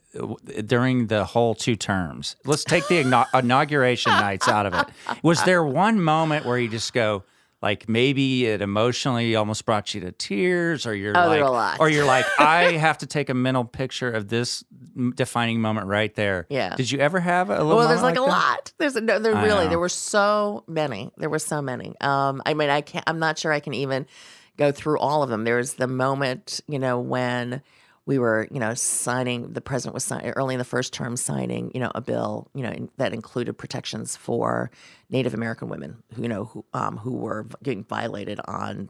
during 0.65 1.07
the 1.07 1.25
whole 1.25 1.53
two 1.53 1.75
terms? 1.75 2.35
Let's 2.45 2.63
take 2.63 2.87
the 2.87 2.99
inauguration 3.33 4.13
nights 4.13 4.47
out 4.47 4.65
of 4.65 4.73
it. 4.73 4.87
Was 5.21 5.43
there 5.43 5.63
one 5.63 5.99
moment 5.99 6.45
where 6.45 6.57
you 6.57 6.69
just 6.69 6.93
go 6.93 7.23
like 7.61 7.89
maybe 7.89 8.45
it 8.45 8.61
emotionally 8.61 9.35
almost 9.35 9.65
brought 9.65 9.93
you 9.93 10.01
to 10.01 10.11
tears, 10.11 10.85
or 10.85 10.93
you're 10.93 11.17
Oh, 11.17 11.21
like, 11.21 11.29
there 11.31 11.43
were 11.43 11.49
a 11.49 11.51
lot. 11.51 11.79
or 11.79 11.89
you're 11.89 12.05
like, 12.05 12.25
I 12.39 12.63
have 12.77 12.99
to 12.99 13.05
take 13.07 13.29
a 13.29 13.33
mental 13.33 13.65
picture 13.65 14.11
of 14.11 14.27
this 14.27 14.63
defining 15.15 15.61
moment 15.61 15.87
right 15.87 16.13
there. 16.15 16.45
Yeah. 16.49 16.75
Did 16.75 16.91
you 16.91 16.99
ever 16.99 17.19
have 17.19 17.49
a 17.49 17.63
little? 17.63 17.77
Well, 17.77 17.87
there's 17.87 18.01
moment 18.01 18.19
like, 18.19 18.27
a 18.27 18.29
lot. 18.29 18.73
There's 18.77 18.95
a, 18.95 19.01
no, 19.01 19.19
there 19.19 19.35
I 19.35 19.43
really 19.43 19.63
know. 19.65 19.69
there 19.69 19.79
were 19.79 19.89
so 19.89 20.63
many. 20.67 21.11
There 21.17 21.29
were 21.29 21.39
so 21.39 21.61
many. 21.61 21.95
Um, 22.01 22.41
I 22.45 22.53
mean, 22.53 22.69
I 22.69 22.81
can't. 22.81 23.03
I'm 23.07 23.19
not 23.19 23.39
sure 23.39 23.51
I 23.51 23.59
can 23.59 23.73
even 23.73 24.05
go 24.57 24.71
through 24.71 24.99
all 24.99 25.23
of 25.23 25.29
them. 25.29 25.43
There's 25.43 25.73
the 25.73 25.87
moment, 25.87 26.61
you 26.67 26.79
know, 26.79 26.99
when 26.99 27.61
we 28.05 28.19
were, 28.19 28.47
you 28.51 28.59
know, 28.59 28.73
signing. 28.73 29.53
The 29.53 29.61
president 29.61 29.93
was 29.93 30.03
signing 30.03 30.31
early 30.31 30.53
in 30.55 30.59
the 30.59 30.65
first 30.65 30.93
term, 30.93 31.17
signing, 31.17 31.71
you 31.73 31.79
know, 31.79 31.91
a 31.95 32.01
bill, 32.01 32.49
you 32.53 32.63
know, 32.63 32.69
in, 32.69 32.89
that 32.97 33.13
included 33.13 33.57
protections 33.57 34.15
for 34.15 34.69
Native 35.09 35.33
American 35.33 35.69
women, 35.69 36.03
who 36.13 36.23
you 36.23 36.29
know, 36.29 36.45
who 36.45 36.65
um, 36.73 36.97
who 36.97 37.13
were 37.13 37.47
getting 37.63 37.83
violated 37.83 38.39
on 38.45 38.89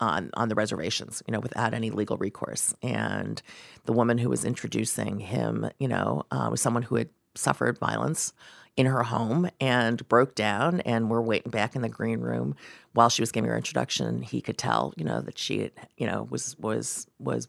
on 0.00 0.30
on 0.34 0.48
the 0.48 0.54
reservations, 0.54 1.22
you 1.26 1.32
know, 1.32 1.40
without 1.40 1.74
any 1.74 1.90
legal 1.90 2.16
recourse. 2.16 2.74
And 2.82 3.40
the 3.86 3.92
woman 3.92 4.18
who 4.18 4.28
was 4.28 4.44
introducing 4.44 5.20
him, 5.20 5.70
you 5.78 5.88
know, 5.88 6.24
uh, 6.30 6.48
was 6.50 6.60
someone 6.60 6.82
who 6.82 6.96
had 6.96 7.08
suffered 7.34 7.78
violence 7.78 8.32
in 8.76 8.86
her 8.86 9.02
home 9.02 9.48
and 9.60 10.06
broke 10.08 10.34
down. 10.34 10.80
And 10.80 11.10
we're 11.10 11.20
waiting 11.20 11.50
back 11.50 11.74
in 11.76 11.82
the 11.82 11.88
green 11.88 12.20
room 12.20 12.54
while 12.92 13.08
she 13.08 13.22
was 13.22 13.32
giving 13.32 13.50
her 13.50 13.56
introduction. 13.56 14.22
He 14.22 14.40
could 14.40 14.58
tell, 14.58 14.94
you 14.96 15.04
know, 15.04 15.20
that 15.20 15.38
she, 15.38 15.70
you 15.96 16.06
know, 16.06 16.26
was 16.30 16.56
was 16.58 17.06
was 17.18 17.48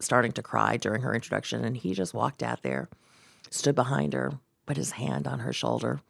starting 0.00 0.32
to 0.32 0.42
cry 0.42 0.76
during 0.76 1.02
her 1.02 1.14
introduction, 1.14 1.64
and 1.64 1.76
he 1.76 1.94
just 1.94 2.14
walked 2.14 2.42
out 2.42 2.62
there, 2.62 2.88
stood 3.50 3.74
behind 3.74 4.12
her, 4.12 4.32
put 4.66 4.76
his 4.76 4.92
hand 4.92 5.26
on 5.26 5.40
her 5.40 5.52
shoulder, 5.52 6.00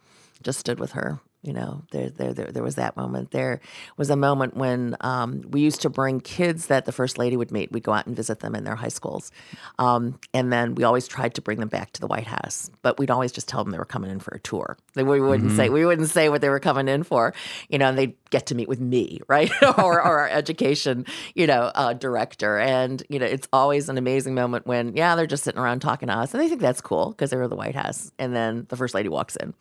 just 0.42 0.58
stood 0.58 0.78
with 0.78 0.92
her. 0.92 1.20
You 1.48 1.54
know, 1.54 1.82
there, 1.92 2.10
there, 2.10 2.34
there, 2.34 2.52
there 2.52 2.62
was 2.62 2.74
that 2.74 2.94
moment. 2.94 3.30
There 3.30 3.62
was 3.96 4.10
a 4.10 4.16
moment 4.16 4.54
when 4.54 4.98
um, 5.00 5.40
we 5.48 5.62
used 5.62 5.80
to 5.80 5.88
bring 5.88 6.20
kids 6.20 6.66
that 6.66 6.84
the 6.84 6.92
first 6.92 7.16
lady 7.16 7.38
would 7.38 7.50
meet. 7.50 7.72
We'd 7.72 7.84
go 7.84 7.94
out 7.94 8.06
and 8.06 8.14
visit 8.14 8.40
them 8.40 8.54
in 8.54 8.64
their 8.64 8.76
high 8.76 8.88
schools, 8.88 9.32
um, 9.78 10.20
and 10.34 10.52
then 10.52 10.74
we 10.74 10.84
always 10.84 11.08
tried 11.08 11.34
to 11.36 11.40
bring 11.40 11.58
them 11.58 11.70
back 11.70 11.92
to 11.92 12.02
the 12.02 12.06
White 12.06 12.26
House. 12.26 12.70
But 12.82 12.98
we'd 12.98 13.10
always 13.10 13.32
just 13.32 13.48
tell 13.48 13.64
them 13.64 13.72
they 13.72 13.78
were 13.78 13.86
coming 13.86 14.10
in 14.10 14.20
for 14.20 14.34
a 14.34 14.40
tour. 14.40 14.76
We 14.94 15.04
wouldn't 15.04 15.52
say 15.52 15.70
we 15.70 15.86
wouldn't 15.86 16.10
say 16.10 16.28
what 16.28 16.42
they 16.42 16.50
were 16.50 16.60
coming 16.60 16.86
in 16.86 17.02
for. 17.02 17.32
You 17.70 17.78
know, 17.78 17.88
and 17.88 17.96
they'd 17.96 18.14
get 18.28 18.44
to 18.48 18.54
meet 18.54 18.68
with 18.68 18.78
me, 18.80 19.20
right, 19.28 19.50
or, 19.62 19.94
or 19.94 20.02
our 20.02 20.28
education, 20.28 21.06
you 21.34 21.46
know, 21.46 21.72
uh, 21.74 21.94
director. 21.94 22.58
And 22.58 23.02
you 23.08 23.18
know, 23.18 23.24
it's 23.24 23.48
always 23.54 23.88
an 23.88 23.96
amazing 23.96 24.34
moment 24.34 24.66
when 24.66 24.94
yeah, 24.94 25.16
they're 25.16 25.26
just 25.26 25.44
sitting 25.44 25.62
around 25.62 25.80
talking 25.80 26.08
to 26.08 26.14
us, 26.14 26.34
and 26.34 26.42
they 26.42 26.48
think 26.50 26.60
that's 26.60 26.82
cool 26.82 27.12
because 27.12 27.30
they 27.30 27.38
were 27.38 27.48
the 27.48 27.56
White 27.56 27.74
House, 27.74 28.12
and 28.18 28.36
then 28.36 28.66
the 28.68 28.76
first 28.76 28.92
lady 28.92 29.08
walks 29.08 29.34
in 29.36 29.54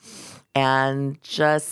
and 0.57 1.21
just 1.21 1.69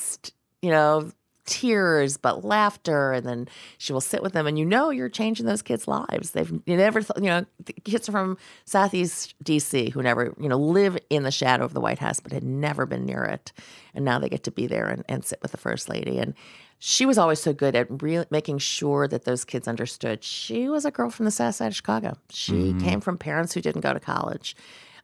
you 0.62 0.72
know 0.72 1.12
tears 1.46 2.18
but 2.18 2.44
laughter 2.44 3.12
and 3.12 3.26
then 3.26 3.48
she 3.78 3.94
will 3.94 4.02
sit 4.02 4.22
with 4.22 4.34
them. 4.34 4.48
And 4.48 4.58
you 4.58 4.66
know 4.66 4.90
you're 4.90 5.10
changing 5.10 5.46
those 5.46 5.62
kids 5.62 5.88
lives. 5.88 6.32
They've 6.32 6.52
you 6.66 6.76
never 6.76 7.02
th- 7.02 7.18
you 7.18 7.30
know 7.30 7.46
kids 7.84 8.10
from 8.10 8.38
southeast 8.66 9.36
dc 9.44 9.92
who 9.92 10.02
never 10.02 10.34
you 10.40 10.50
know 10.50 10.58
live 10.58 10.98
in 11.10 11.24
the 11.24 11.32
shadow 11.32 11.64
of 11.64 11.74
the 11.74 11.82
white 11.82 12.00
house 12.00 12.20
but 12.20 12.32
had 12.32 12.44
never 12.44 12.86
been 12.86 13.06
near 13.06 13.24
it. 13.24 13.54
And 13.94 14.04
now 14.04 14.20
they 14.20 14.30
get 14.30 14.44
to 14.44 14.52
be 14.52 14.68
there 14.68 14.88
and, 14.88 15.04
and 15.08 15.24
sit 15.24 15.40
with 15.42 15.52
the 15.52 15.58
first 15.58 15.88
lady. 15.88 16.18
And 16.18 16.34
she 16.80 17.06
was 17.06 17.18
always 17.18 17.42
so 17.42 17.54
good 17.54 17.76
at 17.76 18.02
really 18.02 18.26
making 18.30 18.58
sure 18.58 19.08
that 19.08 19.24
those 19.24 19.46
kids 19.46 19.68
understood. 19.68 20.24
She 20.24 20.68
was 20.68 20.84
a 20.84 20.92
girl 20.92 21.10
from 21.10 21.26
the 21.26 21.32
south 21.32 21.56
side 21.56 21.68
of 21.68 21.76
chicago. 21.76 22.18
She 22.30 22.74
came 22.80 23.02
from 23.02 23.18
parents 23.18 23.54
who 23.54 23.62
didn't 23.62 23.82
go 23.82 23.94
to 23.94 24.00
college. 24.00 24.56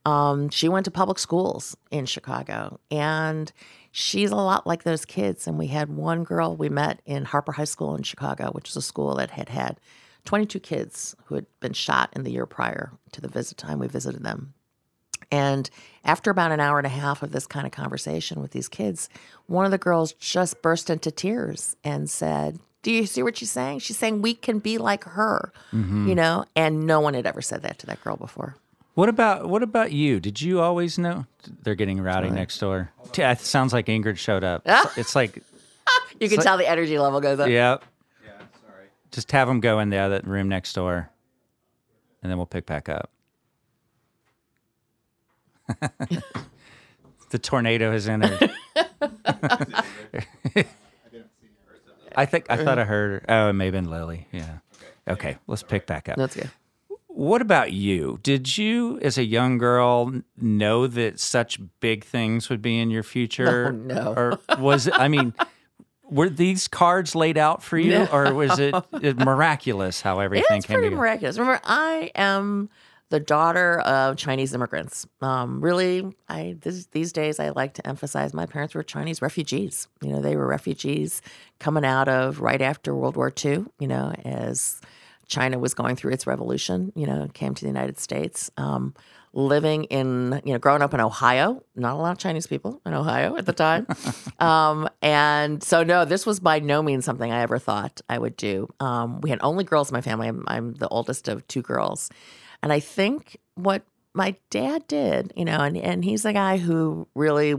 Um, 0.06 0.50
she 0.50 0.68
went 0.68 0.86
to 0.86 0.92
public 0.92 1.20
schools 1.20 1.78
in 1.92 2.06
Chicago, 2.08 2.80
and 2.90 3.52
she's 3.92 4.32
a 4.32 4.36
lot 4.36 4.66
like 4.66 4.84
those 4.84 5.06
kids. 5.06 5.48
And 5.48 5.58
we 5.58 5.68
had 5.68 5.90
one 5.90 6.24
girl 6.24 6.56
we 6.56 6.70
met 6.70 7.02
in 7.06 7.26
Harper 7.26 7.52
High 7.52 7.66
School 7.66 7.96
in 7.96 8.04
Chicago, 8.04 8.52
which 8.52 8.70
is 8.70 8.76
a 8.76 8.82
school 8.82 9.16
that 9.16 9.32
had 9.32 9.50
had 9.50 9.80
22 10.26 10.60
kids 10.60 11.16
who 11.26 11.36
had 11.36 11.46
been 11.60 11.74
shot 11.74 12.10
in 12.14 12.24
the 12.24 12.32
year 12.32 12.46
prior 12.46 12.92
to 13.12 13.22
the 13.22 13.28
visit 13.28 13.58
time 13.58 13.80
we 13.80 13.88
visited 13.88 14.24
them. 14.24 14.54
And 15.32 15.70
after 16.04 16.30
about 16.30 16.52
an 16.52 16.60
hour 16.60 16.78
and 16.78 16.86
a 16.86 16.90
half 16.90 17.24
of 17.24 17.32
this 17.32 17.48
kind 17.48 17.66
of 17.66 17.72
conversation 17.72 18.42
with 18.42 18.52
these 18.52 18.68
kids, 18.68 19.08
one 19.46 19.66
of 19.66 19.72
the 19.72 19.78
girls 19.78 20.14
just 20.14 20.62
burst 20.62 20.90
into 20.90 21.10
tears 21.10 21.76
and 21.84 22.10
said, 22.10 22.60
Do 22.82 22.92
you 22.92 23.06
see 23.06 23.24
what 23.24 23.38
she's 23.38 23.52
saying? 23.52 23.80
She's 23.80 23.98
saying 23.98 24.22
we 24.22 24.34
can 24.34 24.60
be 24.60 24.78
like 24.78 25.06
her, 25.06 25.54
mm-hmm. 25.72 26.10
you 26.10 26.16
know? 26.16 26.46
And 26.56 26.86
no 26.86 27.00
one 27.00 27.14
had 27.14 27.26
ever 27.26 27.42
said 27.42 27.62
that 27.62 27.80
to 27.80 27.88
that 27.88 28.04
girl 28.04 28.18
before. 28.18 28.58
What 28.94 29.08
about 29.10 29.48
what 29.48 29.64
about 29.64 29.92
you? 29.94 30.20
Did 30.20 30.42
you 30.42 30.60
always 30.60 30.98
know 30.98 31.26
they're 31.64 31.76
getting 31.76 32.02
rowdy 32.02 32.30
next 32.30 32.60
door? 32.60 32.92
Yeah, 33.18 33.32
it 33.32 33.40
sounds 33.40 33.72
like 33.74 33.86
Ingrid 33.88 34.18
showed 34.18 34.44
up. 34.44 34.64
Ah. 34.66 34.82
It's- 34.82 34.98
It's 34.98 35.16
like, 35.16 35.42
You 36.20 36.28
can 36.30 36.40
tell 36.40 36.58
the 36.58 36.68
energy 36.70 37.00
level 37.00 37.20
goes 37.22 37.40
up. 37.40 37.48
yeah. 37.50 37.78
Yeah, 38.24 38.32
sorry. 38.68 38.86
Just 39.12 39.32
have 39.32 39.48
them 39.48 39.60
go 39.62 39.80
in 39.80 39.90
the 39.90 39.98
other 39.98 40.20
room 40.24 40.50
next 40.50 40.74
door, 40.74 41.10
and 42.22 42.30
then 42.30 42.38
we'll 42.38 42.46
pick 42.46 42.66
back 42.66 42.90
up. 42.90 43.10
the 47.30 47.40
tornado 47.40 47.92
has 47.92 48.08
entered. 48.10 48.52
I 52.16 52.26
think 52.26 52.48
I 52.50 52.58
thought 52.58 52.78
I 52.78 52.84
heard. 52.84 53.24
Oh, 53.30 53.50
it 53.50 53.54
may 53.54 53.66
have 53.66 53.72
been 53.74 53.90
Lily. 53.90 54.28
Yeah. 54.34 54.58
Okay, 55.08 55.38
let's 55.48 55.64
pick 55.64 55.86
back 55.88 56.10
up. 56.10 56.18
That's 56.18 56.36
good. 56.36 56.50
What 57.14 57.42
about 57.42 57.74
you? 57.74 58.20
Did 58.24 58.58
you, 58.58 59.00
as 59.02 59.18
a 59.18 59.24
young 59.24 59.58
girl, 59.58 60.12
know 60.40 60.88
that 60.88 61.20
such 61.20 61.60
big 61.80 62.04
things 62.06 62.50
would 62.50 62.62
be 62.62 62.80
in 62.80 62.90
your 62.90 63.04
future? 63.04 63.68
Oh, 63.68 63.72
no. 63.72 64.14
Or 64.16 64.40
was 64.60 64.88
it, 64.88 64.94
I 64.96 65.08
mean, 65.08 65.34
were 66.04 66.30
these 66.30 66.68
cards 66.68 67.14
laid 67.16 67.38
out 67.38 67.64
for 67.64 67.78
you, 67.78 68.06
or 68.12 68.34
was 68.34 68.60
it, 68.60 68.74
it 69.02 69.18
miraculous 69.18 70.02
how 70.02 70.20
everything 70.20 70.58
It's 70.58 70.66
came 70.66 70.76
pretty 70.76 70.88
together? 70.88 71.00
miraculous. 71.02 71.38
Remember, 71.38 71.62
I 71.66 72.12
am 72.16 72.70
the 73.10 73.20
daughter 73.20 73.80
of 73.82 74.16
Chinese 74.16 74.54
immigrants. 74.54 75.06
Um, 75.22 75.60
really, 75.62 76.16
I 76.30 76.56
this, 76.62 76.86
these 76.88 77.12
days 77.12 77.40
I 77.42 77.50
like 77.50 77.74
to 77.74 77.86
emphasize 77.86 78.34
my 78.34 78.46
parents 78.46 78.74
were 78.74 78.84
Chinese 78.84 79.22
refugees. 79.22 79.90
You 80.02 80.14
know, 80.14 80.22
they 80.22 80.38
were 80.38 80.48
refugees 80.48 81.22
coming 81.60 81.84
out 81.84 82.08
of 82.08 82.40
right 82.40 82.62
after 82.62 82.96
World 82.96 83.18
War 83.18 83.32
II. 83.44 83.66
You 83.80 83.88
know, 83.88 84.14
as 84.24 84.80
China 85.32 85.58
was 85.58 85.74
going 85.74 85.96
through 85.96 86.12
its 86.12 86.28
revolution. 86.28 86.92
You 86.96 87.08
know, 87.08 87.28
came 87.34 87.56
to 87.56 87.62
the 87.62 87.70
United 87.70 87.98
States. 87.98 88.52
Um, 88.58 88.94
living 89.34 89.86
in, 89.86 90.42
you 90.44 90.52
know, 90.52 90.60
growing 90.60 90.82
up 90.82 90.94
in 90.94 91.00
Ohio, 91.00 91.64
not 91.74 91.94
a 91.94 91.96
lot 91.96 92.12
of 92.12 92.18
Chinese 92.18 92.48
people 92.48 92.82
in 92.86 92.94
Ohio 92.94 93.38
at 93.38 93.46
the 93.46 93.54
time. 93.54 93.88
um, 94.40 94.90
and 95.02 95.64
so, 95.64 95.84
no, 95.84 96.04
this 96.04 96.26
was 96.26 96.42
by 96.42 96.60
no 96.60 96.84
means 96.84 97.06
something 97.06 97.32
I 97.32 97.42
ever 97.42 97.58
thought 97.58 98.02
I 98.10 98.20
would 98.20 98.36
do. 98.36 98.68
Um, 98.82 99.22
we 99.22 99.30
had 99.30 99.40
only 99.42 99.64
girls 99.64 99.90
in 99.90 99.94
my 99.94 100.02
family. 100.02 100.28
I'm, 100.28 100.44
I'm 100.48 100.74
the 100.74 100.90
oldest 100.90 101.30
of 101.30 101.48
two 101.48 101.62
girls. 101.62 102.10
And 102.62 102.74
I 102.74 102.82
think 102.82 103.38
what 103.56 103.84
my 104.14 104.36
dad 104.50 104.86
did, 104.88 105.32
you 105.38 105.46
know, 105.46 105.60
and, 105.62 105.78
and 105.78 106.04
he's 106.04 106.26
a 106.26 106.34
guy 106.34 106.58
who 106.58 107.08
really, 107.16 107.56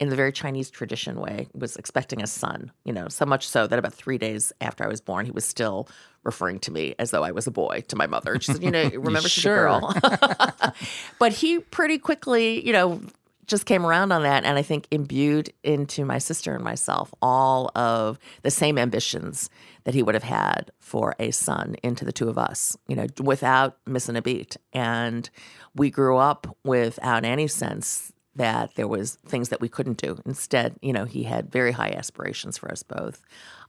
in 0.00 0.10
the 0.10 0.16
very 0.16 0.32
Chinese 0.32 0.70
tradition 0.70 1.20
way, 1.20 1.48
was 1.54 1.76
expecting 1.76 2.22
a 2.22 2.26
son, 2.26 2.70
you 2.84 2.92
know, 2.92 3.08
so 3.08 3.26
much 3.26 3.48
so 3.48 3.66
that 3.66 3.78
about 3.78 3.92
three 3.92 4.18
days 4.18 4.52
after 4.60 4.84
I 4.84 4.88
was 4.88 5.00
born, 5.00 5.26
he 5.26 5.32
was 5.32 5.44
still 5.44 5.88
referring 6.22 6.60
to 6.60 6.72
me 6.72 6.94
as 6.98 7.10
though 7.10 7.24
I 7.24 7.32
was 7.32 7.46
a 7.46 7.50
boy 7.50 7.84
to 7.88 7.96
my 7.96 8.06
mother. 8.06 8.38
She 8.40 8.52
said, 8.52 8.62
you 8.62 8.70
know, 8.70 8.88
remember 8.94 9.28
she's 9.28 9.44
a 9.44 9.48
girl. 9.48 9.94
but 11.18 11.32
he 11.32 11.58
pretty 11.58 11.98
quickly, 11.98 12.64
you 12.64 12.72
know, 12.72 13.00
just 13.46 13.64
came 13.64 13.84
around 13.84 14.12
on 14.12 14.22
that 14.22 14.44
and 14.44 14.58
I 14.58 14.62
think 14.62 14.86
imbued 14.90 15.52
into 15.64 16.04
my 16.04 16.18
sister 16.18 16.54
and 16.54 16.62
myself 16.62 17.12
all 17.22 17.72
of 17.74 18.18
the 18.42 18.50
same 18.50 18.76
ambitions 18.78 19.48
that 19.84 19.94
he 19.94 20.02
would 20.02 20.14
have 20.14 20.22
had 20.22 20.70
for 20.80 21.16
a 21.18 21.30
son 21.30 21.74
into 21.82 22.04
the 22.04 22.12
two 22.12 22.28
of 22.28 22.36
us, 22.36 22.76
you 22.86 22.94
know, 22.94 23.06
without 23.20 23.78
missing 23.86 24.16
a 24.16 24.22
beat. 24.22 24.58
And 24.74 25.28
we 25.74 25.90
grew 25.90 26.18
up 26.18 26.58
without 26.62 27.24
any 27.24 27.48
sense 27.48 28.12
that 28.38 28.74
there 28.76 28.88
was 28.88 29.16
things 29.26 29.50
that 29.50 29.60
we 29.60 29.68
couldn't 29.68 29.98
do. 29.98 30.18
Instead, 30.24 30.76
you 30.80 30.92
know, 30.92 31.04
he 31.04 31.24
had 31.24 31.52
very 31.52 31.72
high 31.72 31.90
aspirations 31.90 32.56
for 32.56 32.70
us 32.70 32.82
both. 32.82 33.20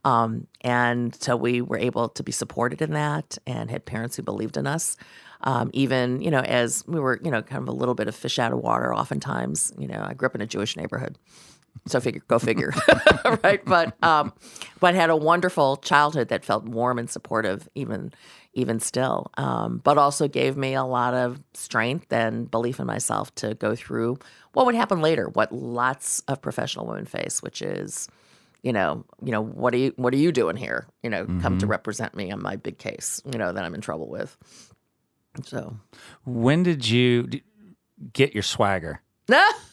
Um, 0.04 0.46
and 0.62 1.14
so 1.14 1.36
we 1.36 1.60
were 1.60 1.78
able 1.78 2.08
to 2.08 2.22
be 2.22 2.32
supported 2.32 2.80
in 2.80 2.92
that 2.92 3.36
and 3.46 3.70
had 3.70 3.84
parents 3.84 4.16
who 4.16 4.22
believed 4.22 4.56
in 4.56 4.66
us. 4.66 4.96
Um, 5.42 5.70
even, 5.72 6.20
you 6.20 6.30
know, 6.30 6.40
as 6.40 6.84
we 6.86 7.00
were, 7.00 7.20
you 7.22 7.30
know, 7.30 7.42
kind 7.42 7.62
of 7.62 7.68
a 7.68 7.72
little 7.76 7.94
bit 7.94 8.08
of 8.08 8.14
fish 8.14 8.38
out 8.38 8.52
of 8.52 8.58
water 8.58 8.94
oftentimes, 8.94 9.72
you 9.78 9.88
know, 9.88 10.04
I 10.06 10.14
grew 10.14 10.26
up 10.26 10.34
in 10.34 10.40
a 10.40 10.46
Jewish 10.46 10.76
neighborhood. 10.76 11.18
So 11.86 11.98
figure, 11.98 12.22
go 12.28 12.38
figure, 12.38 12.72
right? 13.42 13.64
But 13.64 13.96
um, 14.02 14.32
but 14.80 14.94
had 14.94 15.08
a 15.10 15.16
wonderful 15.16 15.76
childhood 15.78 16.28
that 16.28 16.44
felt 16.44 16.64
warm 16.64 16.98
and 16.98 17.08
supportive, 17.08 17.68
even 17.74 18.12
even 18.52 18.80
still. 18.80 19.30
Um, 19.36 19.78
but 19.82 19.96
also 19.96 20.28
gave 20.28 20.56
me 20.56 20.74
a 20.74 20.84
lot 20.84 21.14
of 21.14 21.40
strength 21.54 22.12
and 22.12 22.50
belief 22.50 22.80
in 22.80 22.86
myself 22.86 23.34
to 23.36 23.54
go 23.54 23.74
through 23.74 24.18
what 24.52 24.66
would 24.66 24.74
happen 24.74 25.00
later, 25.00 25.28
what 25.28 25.52
lots 25.52 26.20
of 26.28 26.42
professional 26.42 26.86
women 26.86 27.06
face, 27.06 27.42
which 27.42 27.62
is, 27.62 28.08
you 28.62 28.72
know, 28.72 29.04
you 29.24 29.30
know, 29.32 29.40
what 29.40 29.72
are 29.72 29.78
you 29.78 29.92
what 29.96 30.12
are 30.12 30.18
you 30.18 30.32
doing 30.32 30.56
here? 30.56 30.86
You 31.02 31.10
know, 31.10 31.24
come 31.40 31.58
to 31.58 31.66
represent 31.66 32.14
me 32.14 32.30
on 32.30 32.42
my 32.42 32.56
big 32.56 32.78
case, 32.78 33.22
you 33.32 33.38
know, 33.38 33.52
that 33.52 33.64
I'm 33.64 33.74
in 33.74 33.80
trouble 33.80 34.08
with. 34.08 34.36
So 35.44 35.76
When 36.24 36.62
did 36.62 36.88
you 36.88 37.28
get 38.12 38.34
your 38.34 38.42
swagger? 38.42 39.00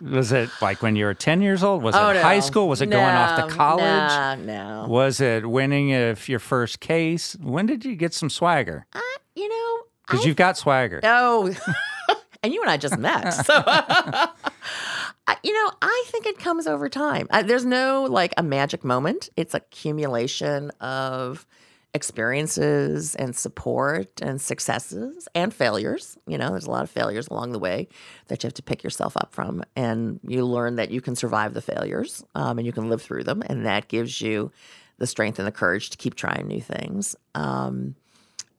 Was 0.00 0.32
it 0.32 0.50
like 0.60 0.82
when 0.82 0.96
you 0.96 1.04
were 1.04 1.14
10 1.14 1.40
years 1.42 1.62
old? 1.62 1.82
Was 1.82 1.94
oh, 1.94 2.08
it 2.08 2.10
Oh, 2.10 2.12
no. 2.14 2.22
high 2.22 2.40
school? 2.40 2.68
Was 2.68 2.80
it 2.80 2.86
going 2.86 3.04
off 3.04 3.48
to 3.48 3.54
college? 3.54 4.44
No, 4.46 4.82
no. 4.82 4.86
Was 4.88 5.20
it 5.20 5.48
winning 5.48 5.90
if 5.90 6.28
your 6.28 6.38
first 6.38 6.80
case? 6.80 7.36
When 7.40 7.66
did 7.66 7.84
you 7.84 7.96
get 7.96 8.14
some 8.14 8.30
swagger? 8.30 8.86
Uh, 8.92 9.00
you 9.34 9.48
know, 9.48 9.82
Because 10.06 10.24
you've 10.24 10.36
got 10.36 10.56
swagger. 10.56 11.00
Oh, 11.02 11.54
and 12.42 12.52
you 12.52 12.60
and 12.60 12.70
I 12.70 12.76
just 12.76 12.98
met. 12.98 13.30
So, 13.30 13.54
you 15.42 15.52
know, 15.52 15.72
I 15.82 16.04
think 16.08 16.26
it 16.26 16.38
comes 16.38 16.66
over 16.66 16.88
time. 16.88 17.26
I, 17.30 17.42
there's 17.42 17.64
no 17.64 18.04
like 18.04 18.34
a 18.36 18.42
magic 18.42 18.84
moment. 18.84 19.30
It's 19.36 19.54
accumulation 19.54 20.70
of 20.80 21.46
experiences 21.94 23.14
and 23.14 23.34
support 23.36 24.20
and 24.20 24.40
successes 24.40 25.28
and 25.34 25.54
failures. 25.54 26.18
You 26.26 26.36
know, 26.36 26.50
there's 26.50 26.66
a 26.66 26.70
lot 26.70 26.82
of 26.82 26.90
failures 26.90 27.28
along 27.28 27.52
the 27.52 27.58
way 27.58 27.88
that 28.26 28.42
you 28.42 28.48
have 28.48 28.54
to 28.54 28.62
pick 28.62 28.82
yourself 28.82 29.16
up 29.16 29.32
from, 29.32 29.62
and 29.76 30.18
you 30.26 30.44
learn 30.44 30.74
that 30.76 30.90
you 30.90 31.00
can 31.00 31.14
survive 31.14 31.54
the 31.54 31.62
failures 31.62 32.24
um, 32.34 32.58
and 32.58 32.66
you 32.66 32.72
can 32.72 32.90
live 32.90 33.00
through 33.00 33.24
them, 33.24 33.42
and 33.46 33.64
that 33.64 33.88
gives 33.88 34.20
you 34.20 34.50
the 34.98 35.06
strength 35.06 35.38
and 35.38 35.46
the 35.46 35.52
courage 35.52 35.90
to 35.90 35.96
keep 35.96 36.14
trying 36.14 36.48
new 36.48 36.60
things. 36.60 37.16
Um, 37.34 37.94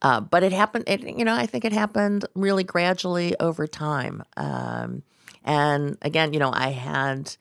uh, 0.02 0.20
but 0.20 0.42
it 0.42 0.52
happened, 0.52 0.84
it, 0.86 1.02
you 1.02 1.24
know, 1.24 1.34
I 1.34 1.46
think 1.46 1.64
it 1.64 1.72
happened 1.72 2.24
really 2.34 2.64
gradually 2.64 3.38
over 3.40 3.66
time. 3.66 4.22
Um, 4.36 5.02
and 5.44 5.96
again, 6.02 6.32
you 6.32 6.38
know, 6.38 6.50
I 6.52 6.70
had 6.70 7.36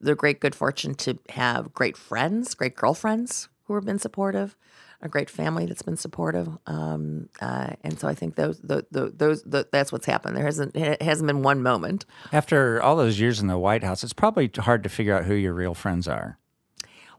the 0.00 0.14
great 0.14 0.40
good 0.40 0.54
fortune 0.54 0.94
to 0.94 1.18
have 1.30 1.72
great 1.74 1.96
friends, 1.96 2.54
great 2.54 2.76
girlfriends 2.76 3.48
who 3.64 3.74
have 3.74 3.84
been 3.84 3.98
supportive, 3.98 4.56
a 5.00 5.08
great 5.08 5.30
family 5.30 5.64
that's 5.66 5.82
been 5.82 5.96
supportive. 5.96 6.48
Um, 6.66 7.28
uh, 7.40 7.70
and 7.84 7.98
so 7.98 8.08
I 8.08 8.14
think 8.14 8.34
those, 8.34 8.58
the, 8.60 8.84
the, 8.90 9.12
those, 9.16 9.42
the, 9.44 9.66
that's 9.70 9.92
what's 9.92 10.06
happened. 10.06 10.36
There 10.36 10.44
hasn't, 10.44 10.74
it 10.76 11.00
hasn't 11.02 11.26
been 11.26 11.42
one 11.42 11.62
moment. 11.62 12.04
After 12.32 12.82
all 12.82 12.96
those 12.96 13.20
years 13.20 13.38
in 13.40 13.46
the 13.46 13.58
White 13.58 13.84
House, 13.84 14.02
it's 14.02 14.12
probably 14.12 14.50
hard 14.58 14.82
to 14.82 14.88
figure 14.88 15.14
out 15.14 15.24
who 15.24 15.34
your 15.34 15.54
real 15.54 15.74
friends 15.74 16.08
are. 16.08 16.38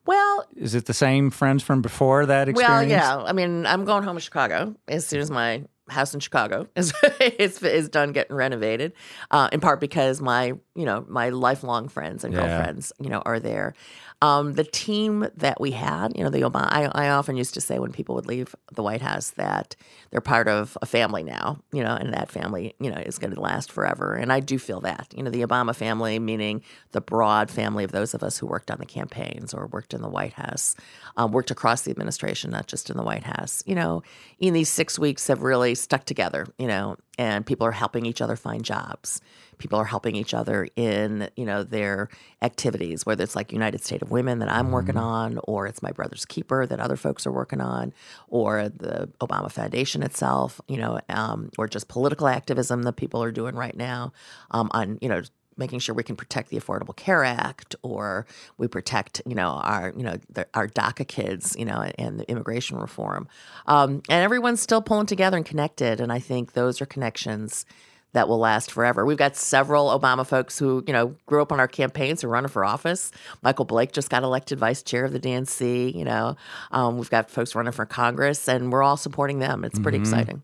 Well, 0.05 0.45
Is 0.55 0.73
it 0.75 0.85
the 0.85 0.93
same 0.93 1.29
friends 1.29 1.61
from 1.61 1.81
before 1.81 2.25
that 2.25 2.47
Well, 2.47 2.81
experience? 2.81 2.91
yeah. 2.91 3.17
I 3.17 3.31
mean, 3.33 3.65
I'm 3.65 3.85
going 3.85 4.03
home 4.03 4.15
to 4.15 4.21
Chicago 4.21 4.75
as 4.87 5.05
soon 5.05 5.19
as 5.21 5.29
my 5.29 5.63
house 5.89 6.13
in 6.13 6.19
Chicago 6.19 6.67
is 6.75 6.93
is, 7.39 7.61
is 7.63 7.89
done 7.89 8.11
getting 8.11 8.35
renovated. 8.35 8.93
Uh, 9.31 9.49
in 9.51 9.59
part 9.59 9.79
because 9.79 10.21
my 10.21 10.53
you 10.75 10.85
know 10.85 11.05
my 11.07 11.29
lifelong 11.29 11.87
friends 11.89 12.23
and 12.23 12.33
Yeah. 12.33 12.41
girlfriends 12.47 12.91
you 12.99 13.09
know 13.09 13.21
are 13.25 13.39
there. 13.39 13.73
Um, 14.21 14.55
the 14.55 14.65
team 14.65 15.29
that 15.37 15.61
we 15.61 15.71
had, 15.71 16.11
you 16.17 16.25
know, 16.25 16.29
the 16.29 16.41
Obama. 16.41 16.67
I, 16.69 17.05
I 17.05 17.09
often 17.11 17.37
used 17.37 17.53
to 17.53 17.61
say 17.61 17.79
when 17.79 17.93
people 17.93 18.15
would 18.15 18.25
leave 18.25 18.53
the 18.73 18.83
White 18.83 19.01
House 19.01 19.29
that 19.37 19.77
they're 20.11 20.19
part 20.19 20.49
of 20.49 20.77
a 20.81 20.85
family 20.85 21.23
now, 21.23 21.61
you 21.71 21.81
know, 21.81 21.95
and 21.95 22.13
that 22.13 22.29
family, 22.29 22.75
you 22.81 22.91
know, 22.91 22.97
is 22.97 23.17
going 23.17 23.33
to 23.33 23.39
last 23.39 23.71
forever. 23.71 24.15
And 24.15 24.33
I 24.33 24.41
do 24.41 24.59
feel 24.59 24.81
that, 24.81 25.07
you 25.15 25.23
know, 25.23 25.29
the 25.31 25.43
Obama 25.45 25.73
family, 25.73 26.19
meaning 26.19 26.63
the 26.91 26.99
broad 26.99 27.49
family 27.49 27.85
of 27.85 27.93
those 27.93 28.13
of 28.13 28.21
us 28.21 28.37
who 28.37 28.45
worked 28.45 28.69
on 28.69 28.79
the 28.79 28.85
campaigns 28.85 29.53
or 29.53 29.67
worked 29.67 29.93
in 29.93 30.01
the 30.01 30.09
White 30.09 30.33
House, 30.33 30.75
um, 31.15 31.31
worked 31.31 31.49
across 31.49 31.83
the 31.83 31.91
administration, 31.91 32.51
not 32.51 32.67
just 32.67 32.89
in 32.89 32.97
the 32.97 33.03
White 33.03 33.23
House, 33.23 33.63
you 33.65 33.73
know, 33.75 34.03
in 34.39 34.53
these 34.53 34.67
six 34.69 34.99
weeks 34.99 35.27
have 35.27 35.41
really 35.43 35.75
stuck 35.81 36.05
together, 36.05 36.45
you 36.57 36.67
know, 36.67 36.97
and 37.17 37.45
people 37.45 37.65
are 37.65 37.71
helping 37.71 38.05
each 38.05 38.21
other 38.21 38.35
find 38.35 38.63
jobs. 38.63 39.21
People 39.57 39.79
are 39.79 39.85
helping 39.85 40.15
each 40.15 40.33
other 40.33 40.67
in, 40.75 41.29
you 41.35 41.45
know, 41.45 41.63
their 41.63 42.09
activities, 42.41 43.05
whether 43.05 43.23
it's 43.23 43.35
like 43.35 43.51
United 43.51 43.83
State 43.83 44.01
of 44.01 44.09
Women 44.09 44.39
that 44.39 44.49
I'm 44.49 44.71
working 44.71 44.95
on, 44.95 45.39
or 45.43 45.67
it's 45.67 45.81
My 45.81 45.91
Brother's 45.91 46.25
Keeper 46.25 46.65
that 46.65 46.79
other 46.79 46.95
folks 46.95 47.27
are 47.27 47.31
working 47.31 47.59
on, 47.59 47.93
or 48.29 48.69
the 48.69 49.09
Obama 49.19 49.51
Foundation 49.51 50.01
itself, 50.01 50.61
you 50.67 50.77
know, 50.77 50.99
um, 51.09 51.49
or 51.57 51.67
just 51.67 51.89
political 51.89 52.27
activism 52.27 52.83
that 52.83 52.93
people 52.93 53.21
are 53.21 53.31
doing 53.31 53.55
right 53.55 53.75
now 53.75 54.13
um, 54.51 54.69
on, 54.71 54.97
you 55.01 55.09
know, 55.09 55.21
making 55.59 55.79
sure 55.79 55.93
we 55.93 56.03
can 56.03 56.15
protect 56.15 56.49
the 56.49 56.57
Affordable 56.57 56.95
Care 56.95 57.23
Act, 57.23 57.75
or 57.83 58.25
we 58.57 58.67
protect, 58.67 59.21
you 59.25 59.35
know, 59.35 59.49
our, 59.49 59.93
you 59.95 60.03
know, 60.03 60.15
the, 60.29 60.47
our 60.55 60.67
DACA 60.67 61.07
kids, 61.07 61.55
you 61.59 61.65
know, 61.65 61.91
and 61.99 62.19
the 62.19 62.29
immigration 62.31 62.77
reform, 62.77 63.27
um, 63.67 64.01
and 64.09 64.23
everyone's 64.23 64.61
still 64.61 64.81
pulling 64.81 65.05
together 65.05 65.37
and 65.37 65.45
connected. 65.45 65.99
And 65.99 66.11
I 66.11 66.19
think 66.19 66.53
those 66.53 66.81
are 66.81 66.85
connections 66.87 67.65
that 68.13 68.27
will 68.27 68.39
last 68.39 68.71
forever. 68.71 69.05
We've 69.05 69.17
got 69.17 69.35
several 69.35 69.87
Obama 69.87 70.25
folks 70.25 70.57
who, 70.57 70.83
you 70.87 70.93
know, 70.93 71.15
grew 71.27 71.41
up 71.41 71.51
on 71.51 71.59
our 71.59 71.67
campaigns 71.67 72.21
who 72.21 72.27
are 72.27 72.31
running 72.31 72.49
for 72.49 72.65
office. 72.65 73.11
Michael 73.43 73.65
Blake 73.65 73.91
just 73.91 74.09
got 74.09 74.23
elected 74.23 74.57
vice 74.57 74.81
chair 74.81 75.05
of 75.05 75.13
the 75.13 75.19
DNC. 75.19 75.93
You 75.93 76.05
know, 76.05 76.35
um, 76.71 76.97
we've 76.97 77.09
got 77.09 77.29
folks 77.29 77.53
running 77.53 77.71
for 77.71 77.85
Congress, 77.85 78.47
and 78.47 78.71
we're 78.71 78.81
all 78.81 78.97
supporting 78.97 79.39
them. 79.39 79.63
It's 79.63 79.77
pretty 79.77 79.99
exciting. 79.99 80.41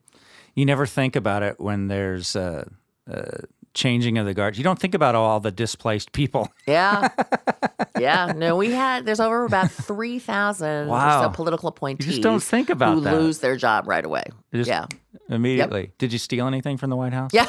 You 0.54 0.64
never 0.64 0.86
think 0.86 1.16
about 1.16 1.42
it 1.42 1.60
when 1.60 1.88
there's 1.88 2.36
uh, 2.36 2.64
uh, 3.10 3.38
changing 3.76 4.18
of 4.18 4.26
the 4.26 4.34
guards. 4.34 4.58
You 4.58 4.64
don't 4.64 4.78
think 4.78 4.94
about 4.94 5.14
all 5.14 5.38
the 5.38 5.52
displaced 5.52 6.10
people. 6.12 6.50
Yeah. 6.66 7.08
yeah. 7.98 8.32
No, 8.34 8.56
we 8.56 8.72
had, 8.72 9.06
there's 9.06 9.20
over 9.20 9.44
about 9.44 9.70
3,000 9.70 10.88
Wow. 10.88 11.22
so 11.22 11.28
political 11.30 11.68
appointees 11.68 12.18
don't 12.18 12.42
think 12.42 12.70
about 12.70 12.94
who 12.94 13.00
that. 13.02 13.14
lose 13.14 13.38
their 13.38 13.56
job 13.56 13.86
right 13.86 14.04
away. 14.04 14.24
Just- 14.52 14.68
yeah. 14.68 14.86
Immediately. 15.28 15.92
Did 15.98 16.12
you 16.12 16.18
steal 16.18 16.46
anything 16.46 16.76
from 16.76 16.90
the 16.90 16.96
White 16.96 17.12
House? 17.12 17.30
Yeah. 17.32 17.46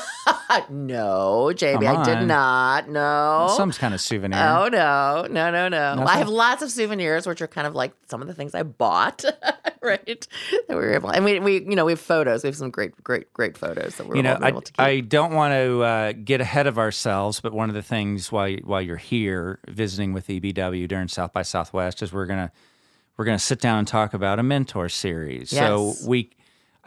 no, 0.69 1.51
JB, 1.53 1.83
Come 1.83 1.97
I 1.97 2.03
did 2.03 2.27
not. 2.27 2.89
No. 2.89 3.53
Some 3.55 3.71
kind 3.71 3.93
of 3.93 4.01
souvenir. 4.01 4.39
Oh 4.39 4.67
no, 4.69 5.27
no, 5.29 5.51
no, 5.51 5.67
no! 5.67 5.95
Nothing? 5.95 6.07
I 6.07 6.17
have 6.17 6.29
lots 6.29 6.61
of 6.61 6.71
souvenirs, 6.71 7.27
which 7.27 7.41
are 7.41 7.47
kind 7.47 7.67
of 7.67 7.75
like 7.75 7.93
some 8.09 8.21
of 8.21 8.27
the 8.27 8.33
things 8.33 8.55
I 8.55 8.63
bought, 8.63 9.23
right? 9.81 10.27
That 10.67 10.69
we 10.69 10.75
were 10.75 10.93
able, 10.93 11.09
and 11.09 11.25
we, 11.25 11.39
we, 11.39 11.61
you 11.61 11.75
know, 11.75 11.85
we 11.85 11.91
have 11.91 11.99
photos. 11.99 12.43
We 12.43 12.47
have 12.47 12.55
some 12.55 12.71
great, 12.71 13.01
great, 13.03 13.31
great 13.33 13.57
photos 13.57 13.95
that 13.95 14.07
we're 14.07 14.17
you 14.17 14.23
know, 14.23 14.37
I, 14.41 14.49
able 14.49 14.61
to 14.61 14.71
keep. 14.71 14.79
I 14.79 14.99
don't 15.01 15.33
want 15.33 15.53
to 15.53 15.83
uh, 15.83 16.13
get 16.13 16.41
ahead 16.41 16.67
of 16.67 16.77
ourselves, 16.77 17.39
but 17.39 17.53
one 17.53 17.69
of 17.69 17.75
the 17.75 17.83
things 17.83 18.31
while 18.31 18.55
while 18.63 18.81
you're 18.81 18.97
here 18.97 19.59
visiting 19.67 20.13
with 20.13 20.27
EBW 20.27 20.87
during 20.87 21.07
South 21.07 21.33
by 21.33 21.41
Southwest 21.41 22.01
is 22.01 22.11
we're 22.13 22.25
gonna 22.25 22.51
we're 23.17 23.25
gonna 23.25 23.39
sit 23.39 23.59
down 23.59 23.79
and 23.79 23.87
talk 23.87 24.13
about 24.13 24.39
a 24.39 24.43
mentor 24.43 24.89
series. 24.89 25.49
So 25.49 25.93
we. 26.05 26.31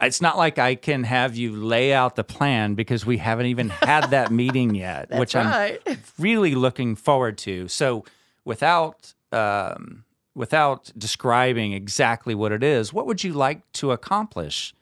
It's 0.01 0.21
not 0.21 0.37
like 0.37 0.57
I 0.57 0.75
can 0.75 1.03
have 1.03 1.35
you 1.35 1.55
lay 1.55 1.93
out 1.93 2.15
the 2.15 2.23
plan 2.23 2.73
because 2.73 3.05
we 3.05 3.17
haven't 3.17 3.45
even 3.45 3.69
had 3.69 4.09
that 4.11 4.31
meeting 4.41 4.73
yet, 4.73 5.11
which 5.11 5.35
right. 5.35 5.79
I'm 5.85 5.97
really 6.17 6.55
looking 6.55 6.95
forward 6.95 7.37
to. 7.39 7.67
So, 7.67 8.03
without 8.43 9.13
um, 9.31 10.03
without 10.33 10.91
describing 10.97 11.73
exactly 11.73 12.33
what 12.33 12.51
it 12.51 12.63
is, 12.63 12.91
what 12.91 13.05
would 13.05 13.23
you 13.23 13.33
like 13.33 13.69
to 13.73 13.91
accomplish 13.91 14.73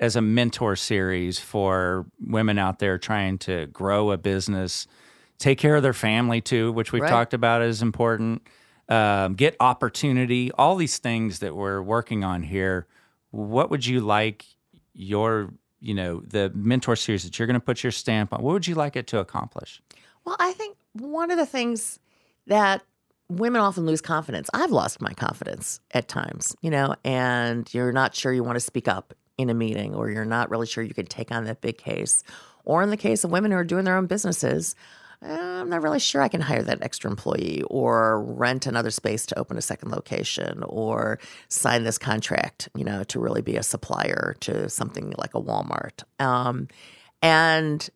as 0.00 0.16
a 0.16 0.20
mentor 0.20 0.74
series 0.74 1.38
for 1.38 2.06
women 2.20 2.58
out 2.58 2.80
there 2.80 2.98
trying 2.98 3.38
to 3.38 3.66
grow 3.66 4.10
a 4.10 4.18
business, 4.18 4.86
take 5.38 5.58
care 5.58 5.76
of 5.76 5.82
their 5.82 5.92
family 5.92 6.40
too, 6.40 6.72
which 6.72 6.92
we've 6.92 7.02
Right. 7.02 7.10
talked 7.10 7.34
about 7.34 7.62
is 7.62 7.82
important. 7.82 8.42
Um, 8.88 9.34
get 9.34 9.56
opportunity, 9.60 10.50
all 10.52 10.74
these 10.76 10.98
things 10.98 11.38
that 11.38 11.54
we're 11.54 11.80
working 11.80 12.24
on 12.24 12.42
here. 12.42 12.86
What 13.30 13.70
would 13.70 13.86
you 13.86 14.00
like 14.00 14.44
your, 14.94 15.52
you 15.80 15.94
know, 15.94 16.20
the 16.20 16.50
mentor 16.54 16.96
series 16.96 17.24
that 17.24 17.38
you're 17.38 17.46
going 17.46 17.54
to 17.54 17.60
put 17.60 17.82
your 17.82 17.92
stamp 17.92 18.32
on? 18.32 18.42
What 18.42 18.52
would 18.52 18.66
you 18.66 18.74
like 18.74 18.96
it 18.96 19.06
to 19.08 19.18
accomplish? 19.18 19.82
Well, 20.24 20.36
I 20.38 20.52
think 20.52 20.76
one 20.92 21.30
of 21.30 21.38
the 21.38 21.46
things 21.46 21.98
that 22.46 22.82
women 23.28 23.60
often 23.60 23.86
lose 23.86 24.00
confidence. 24.00 24.50
I've 24.52 24.70
lost 24.70 25.00
my 25.00 25.12
confidence 25.12 25.80
at 25.92 26.08
times, 26.08 26.56
you 26.60 26.70
know, 26.70 26.94
and 27.04 27.72
you're 27.72 27.92
not 27.92 28.14
sure 28.14 28.32
you 28.32 28.44
want 28.44 28.56
to 28.56 28.60
speak 28.60 28.88
up 28.88 29.14
in 29.38 29.48
a 29.50 29.54
meeting 29.54 29.94
or 29.94 30.10
you're 30.10 30.24
not 30.24 30.50
really 30.50 30.66
sure 30.66 30.84
you 30.84 30.94
can 30.94 31.06
take 31.06 31.32
on 31.32 31.44
that 31.44 31.60
big 31.60 31.78
case. 31.78 32.22
Or 32.64 32.82
in 32.82 32.90
the 32.90 32.96
case 32.96 33.24
of 33.24 33.30
women 33.30 33.50
who 33.50 33.56
are 33.56 33.64
doing 33.64 33.84
their 33.84 33.96
own 33.96 34.06
businesses, 34.06 34.74
"Uh, 34.74 34.76
I'm 35.24 35.68
not 35.68 35.82
really 35.82 36.00
sure 36.00 36.20
I 36.20 36.28
can 36.28 36.40
hire 36.40 36.62
that 36.62 36.82
extra 36.82 37.08
employee 37.10 37.62
or 37.70 38.22
rent 38.22 38.66
another 38.66 38.90
space 38.90 39.24
to 39.26 39.38
open 39.38 39.56
a 39.56 39.62
second 39.62 39.90
location 39.90 40.62
or 40.64 41.18
sign 41.48 41.84
this 41.84 41.98
contract, 41.98 42.68
you 42.74 42.84
know, 42.84 43.04
to 43.04 43.20
really 43.20 43.42
be 43.42 43.56
a 43.56 43.62
supplier 43.62 44.34
to 44.40 44.68
something 44.68 45.14
like 45.16 45.34
a 45.34 45.40
Walmart. 45.40 46.02
Um, 46.18 46.66
and 47.22 47.88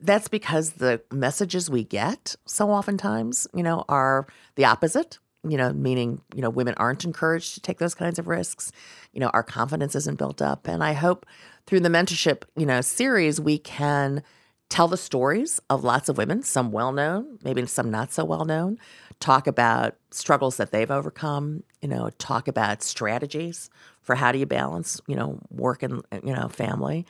that's 0.00 0.28
because 0.28 0.72
the 0.74 1.02
messages 1.10 1.68
we 1.68 1.82
get 1.82 2.36
so 2.46 2.70
oftentimes, 2.70 3.48
you 3.52 3.64
know, 3.64 3.84
are 3.88 4.26
the 4.54 4.64
opposite. 4.64 5.18
You 5.44 5.56
know, 5.56 5.72
meaning, 5.72 6.20
you 6.34 6.42
know, 6.42 6.50
women 6.50 6.74
aren't 6.78 7.04
encouraged 7.04 7.54
to 7.54 7.60
take 7.60 7.78
those 7.78 7.94
kinds 7.94 8.18
of 8.18 8.26
risks. 8.26 8.72
You 9.12 9.20
know, 9.20 9.28
our 9.28 9.44
confidence 9.44 9.94
isn't 9.94 10.18
built 10.18 10.42
up. 10.42 10.66
And 10.66 10.82
I 10.82 10.94
hope 10.94 11.24
through 11.64 11.80
the 11.80 11.88
mentorship, 11.88 12.42
you 12.56 12.66
know, 12.66 12.80
series, 12.80 13.40
we 13.40 13.56
can 13.56 14.24
tell 14.68 14.88
the 14.88 14.96
stories 14.96 15.60
of 15.70 15.84
lots 15.84 16.08
of 16.08 16.18
women, 16.18 16.42
some 16.42 16.72
well 16.72 16.92
known, 16.92 17.38
maybe 17.42 17.64
some 17.66 17.90
not 17.90 18.12
so 18.12 18.24
well 18.24 18.44
known, 18.44 18.78
talk 19.20 19.46
about 19.46 19.96
struggles 20.10 20.56
that 20.58 20.70
they've 20.70 20.90
overcome, 20.90 21.62
you 21.80 21.88
know, 21.88 22.10
talk 22.18 22.48
about 22.48 22.82
strategies 22.82 23.70
for 24.02 24.14
how 24.14 24.32
do 24.32 24.38
you 24.38 24.46
balance, 24.46 25.00
you 25.06 25.16
know, 25.16 25.38
work 25.50 25.82
and, 25.82 26.02
you 26.24 26.34
know, 26.34 26.48
family. 26.48 27.06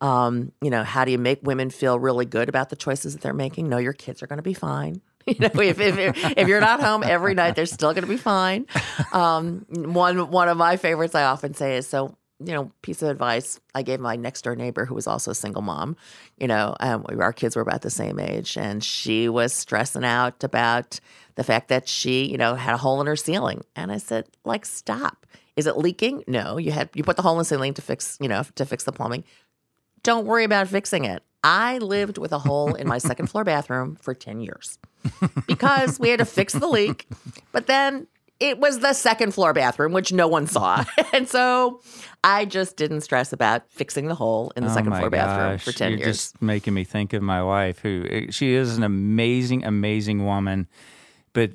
Um, 0.00 0.50
you 0.60 0.70
know, 0.70 0.82
how 0.82 1.04
do 1.04 1.12
you 1.12 1.18
make 1.18 1.40
women 1.42 1.70
feel 1.70 1.98
really 1.98 2.26
good 2.26 2.48
about 2.48 2.70
the 2.70 2.76
choices 2.76 3.12
that 3.12 3.22
they're 3.22 3.32
making? 3.32 3.68
Know 3.68 3.78
your 3.78 3.92
kids 3.92 4.22
are 4.22 4.26
going 4.26 4.38
to 4.38 4.42
be 4.42 4.54
fine. 4.54 5.00
You 5.24 5.36
know, 5.38 5.60
if, 5.60 5.78
if, 5.78 5.96
if 6.36 6.48
you're 6.48 6.60
not 6.60 6.80
home 6.80 7.04
every 7.04 7.34
night, 7.34 7.54
they're 7.54 7.64
still 7.64 7.92
going 7.92 8.02
to 8.02 8.08
be 8.08 8.16
fine. 8.16 8.66
Um, 9.12 9.64
one 9.70 10.32
one 10.32 10.48
of 10.48 10.56
my 10.56 10.76
favorites 10.76 11.14
I 11.14 11.22
often 11.22 11.54
say 11.54 11.76
is 11.76 11.86
so. 11.86 12.16
You 12.44 12.54
know, 12.54 12.72
piece 12.82 13.02
of 13.02 13.08
advice 13.08 13.60
I 13.74 13.82
gave 13.82 14.00
my 14.00 14.16
next 14.16 14.42
door 14.42 14.56
neighbor 14.56 14.84
who 14.84 14.94
was 14.94 15.06
also 15.06 15.30
a 15.30 15.34
single 15.34 15.62
mom. 15.62 15.96
You 16.38 16.48
know, 16.48 16.76
um, 16.80 17.04
our 17.18 17.32
kids 17.32 17.56
were 17.56 17.62
about 17.62 17.82
the 17.82 17.90
same 17.90 18.18
age, 18.18 18.56
and 18.56 18.82
she 18.82 19.28
was 19.28 19.52
stressing 19.52 20.04
out 20.04 20.42
about 20.44 21.00
the 21.34 21.44
fact 21.44 21.68
that 21.68 21.88
she, 21.88 22.24
you 22.24 22.36
know, 22.36 22.54
had 22.54 22.74
a 22.74 22.78
hole 22.78 23.00
in 23.00 23.06
her 23.06 23.16
ceiling. 23.16 23.62
And 23.76 23.90
I 23.90 23.98
said, 23.98 24.26
like, 24.44 24.66
stop. 24.66 25.26
Is 25.56 25.66
it 25.66 25.76
leaking? 25.76 26.24
No. 26.26 26.58
You 26.58 26.72
had 26.72 26.90
you 26.94 27.04
put 27.04 27.16
the 27.16 27.22
hole 27.22 27.32
in 27.32 27.38
the 27.38 27.44
ceiling 27.44 27.74
to 27.74 27.82
fix, 27.82 28.16
you 28.20 28.28
know, 28.28 28.42
to 28.54 28.64
fix 28.64 28.84
the 28.84 28.92
plumbing 28.92 29.24
don't 30.02 30.26
worry 30.26 30.44
about 30.44 30.68
fixing 30.68 31.04
it. 31.04 31.22
I 31.44 31.78
lived 31.78 32.18
with 32.18 32.32
a 32.32 32.38
hole 32.38 32.74
in 32.74 32.86
my 32.86 32.98
second 32.98 33.26
floor 33.26 33.44
bathroom 33.44 33.96
for 34.00 34.14
10 34.14 34.40
years 34.40 34.78
because 35.46 35.98
we 35.98 36.08
had 36.08 36.18
to 36.18 36.24
fix 36.24 36.52
the 36.52 36.68
leak. 36.68 37.08
But 37.50 37.66
then 37.66 38.06
it 38.42 38.58
was 38.58 38.80
the 38.80 38.92
second 38.92 39.32
floor 39.32 39.52
bathroom, 39.52 39.92
which 39.92 40.12
no 40.12 40.26
one 40.26 40.46
saw. 40.46 40.84
And 41.12 41.28
so 41.28 41.80
I 42.24 42.44
just 42.44 42.76
didn't 42.76 43.02
stress 43.02 43.32
about 43.32 43.70
fixing 43.70 44.06
the 44.08 44.14
hole 44.14 44.52
in 44.56 44.64
the 44.64 44.70
Oh 44.70 44.74
second 44.74 44.94
floor 44.96 45.10
bathroom 45.10 45.58
for 45.58 45.70
gosh, 45.70 45.76
10 45.76 45.90
you're 45.90 45.98
years. 46.00 46.16
just 46.16 46.42
making 46.42 46.74
me 46.74 46.84
think 46.84 47.12
of 47.12 47.22
my 47.22 47.42
wife, 47.42 47.78
who 47.80 48.06
eh, 48.10 48.26
she 48.30 48.54
is 48.54 48.76
an 48.76 48.82
amazing, 48.82 49.64
amazing 49.64 50.24
woman. 50.24 50.66
But 51.34 51.50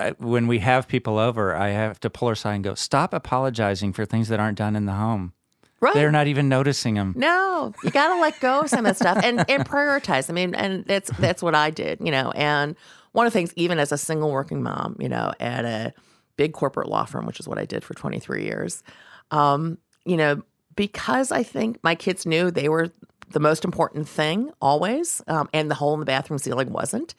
I, 0.00 0.10
when 0.18 0.46
we 0.46 0.58
have 0.60 0.88
people 0.88 1.18
over, 1.18 1.54
I 1.54 1.68
have 1.68 2.00
to 2.00 2.10
pull 2.10 2.28
her 2.28 2.32
aside 2.32 2.54
and 2.54 2.64
go, 2.64 2.74
"Stop 2.74 3.14
apologizing 3.14 3.92
for 3.92 4.04
things 4.04 4.28
that 4.28 4.40
aren't 4.40 4.58
done 4.58 4.74
in 4.76 4.86
the 4.86 4.92
home. 4.92 5.32
right. 5.80 5.94
They're 5.94 6.10
not 6.12 6.26
even 6.26 6.48
noticing 6.48 6.94
them." 6.94 7.14
No, 7.16 7.72
you 7.84 7.90
got 7.90 8.14
to 8.14 8.20
let 8.20 8.38
go 8.40 8.60
of 8.60 8.70
some 8.70 8.80
of 8.80 8.84
that 8.84 8.96
stuff 8.96 9.22
and, 9.24 9.48
and 9.48 9.64
prioritize. 9.64 10.28
I 10.28 10.32
mean, 10.32 10.54
and 10.54 10.84
that's 10.86 11.10
that's 11.18 11.42
what 11.42 11.54
I 11.54 11.70
did, 11.70 12.00
you 12.00 12.10
know. 12.10 12.30
And 12.32 12.76
one 13.12 13.26
of 13.26 13.32
the 13.32 13.38
things, 13.38 13.52
even 13.56 13.78
as 13.78 13.92
a 13.92 13.98
single 13.98 14.30
working 14.30 14.62
mom, 14.62 14.96
you 14.98 15.08
know, 15.08 15.32
at 15.40 15.64
a 15.64 15.94
big 16.36 16.52
corporate 16.52 16.88
law 16.88 17.04
firm, 17.04 17.26
which 17.26 17.40
is 17.40 17.48
what 17.48 17.58
I 17.58 17.64
did 17.64 17.84
for 17.84 17.94
23 17.94 18.44
years, 18.44 18.82
um, 19.30 19.78
you 20.04 20.16
know, 20.16 20.42
because 20.74 21.32
I 21.32 21.42
think 21.42 21.78
my 21.82 21.94
kids 21.94 22.26
knew 22.26 22.50
they 22.50 22.68
were 22.68 22.90
the 23.30 23.40
most 23.40 23.64
important 23.64 24.08
thing 24.08 24.50
always, 24.60 25.22
um, 25.26 25.48
and 25.52 25.70
the 25.70 25.74
hole 25.74 25.94
in 25.94 26.00
the 26.00 26.06
bathroom 26.06 26.38
ceiling 26.38 26.72
wasn't. 26.72 27.14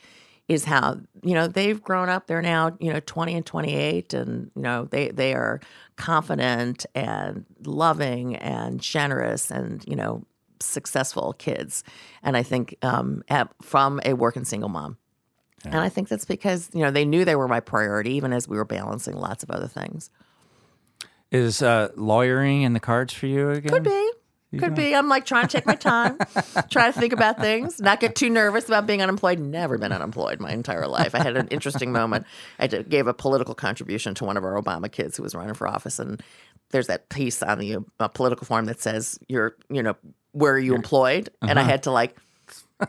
Is 0.47 0.63
how 0.63 1.01
you 1.23 1.33
know 1.33 1.47
they've 1.47 1.83
grown 1.83 2.07
up. 2.07 2.27
They're 2.27 2.41
now 2.41 2.77
you 2.79 2.93
know 2.93 3.01
20 3.01 3.35
and 3.35 3.45
28, 3.45 4.13
and 4.13 4.49
you 4.55 4.61
know 4.61 4.85
they 4.85 5.09
they 5.09 5.33
are 5.33 5.59
confident 5.97 6.85
and 6.95 7.45
loving 7.65 8.37
and 8.37 8.79
generous 8.79 9.51
and 9.51 9.83
you 9.85 9.97
know 9.97 10.23
successful 10.61 11.33
kids. 11.33 11.83
And 12.23 12.37
I 12.37 12.43
think 12.43 12.77
um, 12.81 13.23
at, 13.27 13.49
from 13.61 13.99
a 14.05 14.13
working 14.13 14.45
single 14.45 14.69
mom. 14.69 14.97
And 15.71 15.81
I 15.81 15.89
think 15.89 16.07
that's 16.09 16.25
because 16.25 16.69
you 16.73 16.81
know 16.81 16.91
they 16.91 17.05
knew 17.05 17.25
they 17.25 17.35
were 17.35 17.47
my 17.47 17.59
priority, 17.59 18.11
even 18.13 18.33
as 18.33 18.47
we 18.47 18.57
were 18.57 18.65
balancing 18.65 19.15
lots 19.15 19.43
of 19.43 19.51
other 19.51 19.67
things. 19.67 20.09
Is 21.31 21.61
uh, 21.61 21.89
lawyering 21.95 22.61
in 22.61 22.73
the 22.73 22.79
cards 22.79 23.13
for 23.13 23.27
you 23.27 23.49
again? 23.51 23.71
Could 23.73 23.83
be. 23.83 24.11
Could 24.59 24.75
be. 24.75 24.95
I'm 24.95 25.09
like 25.09 25.25
trying 25.25 25.45
to 25.45 25.51
take 25.51 25.65
my 25.65 25.75
time, 25.75 26.17
try 26.69 26.89
to 26.89 26.97
think 26.97 27.11
about 27.11 27.41
things, 27.41 27.81
not 27.81 27.99
get 27.99 28.15
too 28.15 28.29
nervous 28.29 28.65
about 28.67 28.87
being 28.87 29.01
unemployed. 29.01 29.39
Never 29.39 29.77
been 29.77 29.91
unemployed 29.91 30.39
my 30.39 30.51
entire 30.51 30.87
life. 30.87 31.13
I 31.13 31.19
had 31.21 31.35
an 31.35 31.49
interesting 31.49 31.91
moment. 31.91 32.25
I 32.57 32.67
did, 32.67 32.87
gave 32.89 33.07
a 33.07 33.13
political 33.13 33.53
contribution 33.53 34.15
to 34.15 34.23
one 34.25 34.37
of 34.37 34.45
our 34.45 34.59
Obama 34.59 34.89
kids 34.89 35.17
who 35.17 35.23
was 35.23 35.35
running 35.35 35.53
for 35.53 35.67
office, 35.67 35.99
and 35.99 36.23
there's 36.71 36.87
that 36.87 37.09
piece 37.09 37.43
on 37.43 37.59
the 37.59 37.79
uh, 37.99 38.07
political 38.07 38.45
form 38.45 38.65
that 38.65 38.79
says, 38.79 39.19
"You're, 39.27 39.57
you 39.69 39.83
know, 39.83 39.95
where 40.31 40.53
are 40.53 40.59
you 40.59 40.75
employed?" 40.75 41.29
And 41.41 41.59
I 41.59 41.63
Uh-huh. 41.63 41.71
had 41.71 41.83
to 41.83 41.91
like 41.91 42.15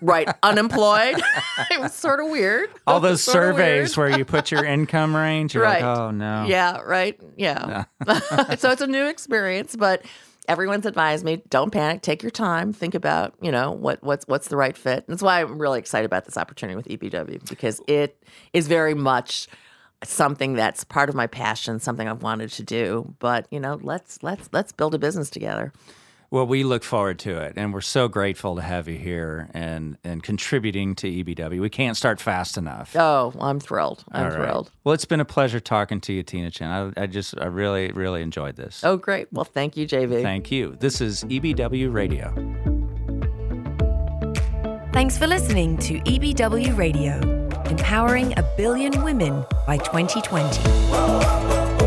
write 0.00 0.28
unemployed. 0.42 1.16
it 1.70 1.80
was 1.80 1.94
sort 1.94 2.20
of 2.20 2.28
weird. 2.30 2.68
All 2.86 3.00
those 3.00 3.22
surveys 3.22 3.96
where 3.96 4.16
you 4.16 4.24
put 4.24 4.50
your 4.50 4.64
income 4.64 5.14
range, 5.14 5.54
you're 5.54 5.62
Right. 5.64 5.82
like, 5.82 5.98
"Oh 5.98 6.10
no." 6.10 6.44
Yeah, 6.46 6.80
right. 6.80 7.18
Yeah. 7.36 7.84
so 8.58 8.70
it's 8.70 8.82
a 8.82 8.86
new 8.86 9.06
experience, 9.06 9.76
but 9.76 10.04
everyone's 10.48 10.86
advised 10.86 11.24
me 11.24 11.42
don't 11.50 11.70
panic, 11.70 12.00
take 12.02 12.22
your 12.22 12.30
time, 12.30 12.72
think 12.72 12.94
about, 12.94 13.34
you 13.42 13.52
know, 13.52 13.70
what 13.72 14.02
what's 14.02 14.26
what's 14.26 14.48
the 14.48 14.56
right 14.56 14.76
fit. 14.76 14.98
And 14.98 15.06
that's 15.08 15.22
why 15.22 15.40
I'm 15.42 15.58
really 15.60 15.78
excited 15.78 16.06
about 16.06 16.24
this 16.24 16.36
opportunity 16.38 16.74
with 16.76 16.88
EBW 16.88 17.48
because 17.48 17.80
it 17.86 18.22
is 18.52 18.66
very 18.68 18.94
much 18.94 19.46
something 20.04 20.54
that's 20.54 20.84
part 20.84 21.08
of 21.08 21.14
my 21.14 21.26
passion, 21.26 21.80
something 21.80 22.06
I've 22.08 22.22
wanted 22.22 22.50
to 22.52 22.62
do. 22.62 23.14
But, 23.18 23.46
you 23.50 23.58
know, 23.60 23.78
let's 23.82 24.22
let's 24.22 24.48
let's 24.52 24.72
build 24.72 24.94
a 24.94 24.98
business 24.98 25.28
together. 25.28 25.72
Well, 26.30 26.46
we 26.46 26.62
look 26.62 26.84
forward 26.84 27.18
to 27.20 27.38
it, 27.38 27.54
and 27.56 27.72
we're 27.72 27.80
so 27.80 28.06
grateful 28.06 28.56
to 28.56 28.62
have 28.62 28.86
you 28.86 28.98
here 28.98 29.48
and 29.54 29.96
and 30.04 30.22
contributing 30.22 30.94
to 30.96 31.06
EBW. 31.06 31.58
We 31.58 31.70
can't 31.70 31.96
start 31.96 32.20
fast 32.20 32.58
enough. 32.58 32.94
Oh, 32.94 33.32
I'm 33.40 33.58
thrilled. 33.58 34.04
I'm 34.12 34.24
All 34.24 34.28
right. 34.30 34.36
thrilled. 34.36 34.70
Well, 34.84 34.92
it's 34.92 35.06
been 35.06 35.20
a 35.20 35.24
pleasure 35.24 35.58
talking 35.58 36.02
to 36.02 36.12
you, 36.12 36.22
Tina 36.22 36.50
Tchen. 36.50 36.92
I, 36.98 37.02
I 37.02 37.06
just, 37.06 37.34
I 37.40 37.46
really, 37.46 37.90
really 37.92 38.20
enjoyed 38.20 38.56
this. 38.56 38.84
Oh, 38.84 38.98
great. 38.98 39.32
Well, 39.32 39.46
thank 39.46 39.74
you, 39.78 39.86
JB. 39.86 40.20
Thank 40.22 40.50
you. 40.50 40.76
This 40.78 41.00
is 41.00 41.24
EBW 41.24 41.90
Radio. 41.94 42.34
Thanks 44.92 45.16
for 45.16 45.26
listening 45.26 45.78
to 45.78 45.94
EBW 46.00 46.76
Radio, 46.76 47.20
empowering 47.70 48.38
a 48.38 48.42
billion 48.58 49.02
women 49.02 49.46
by 49.66 49.78
2020. 49.78 51.77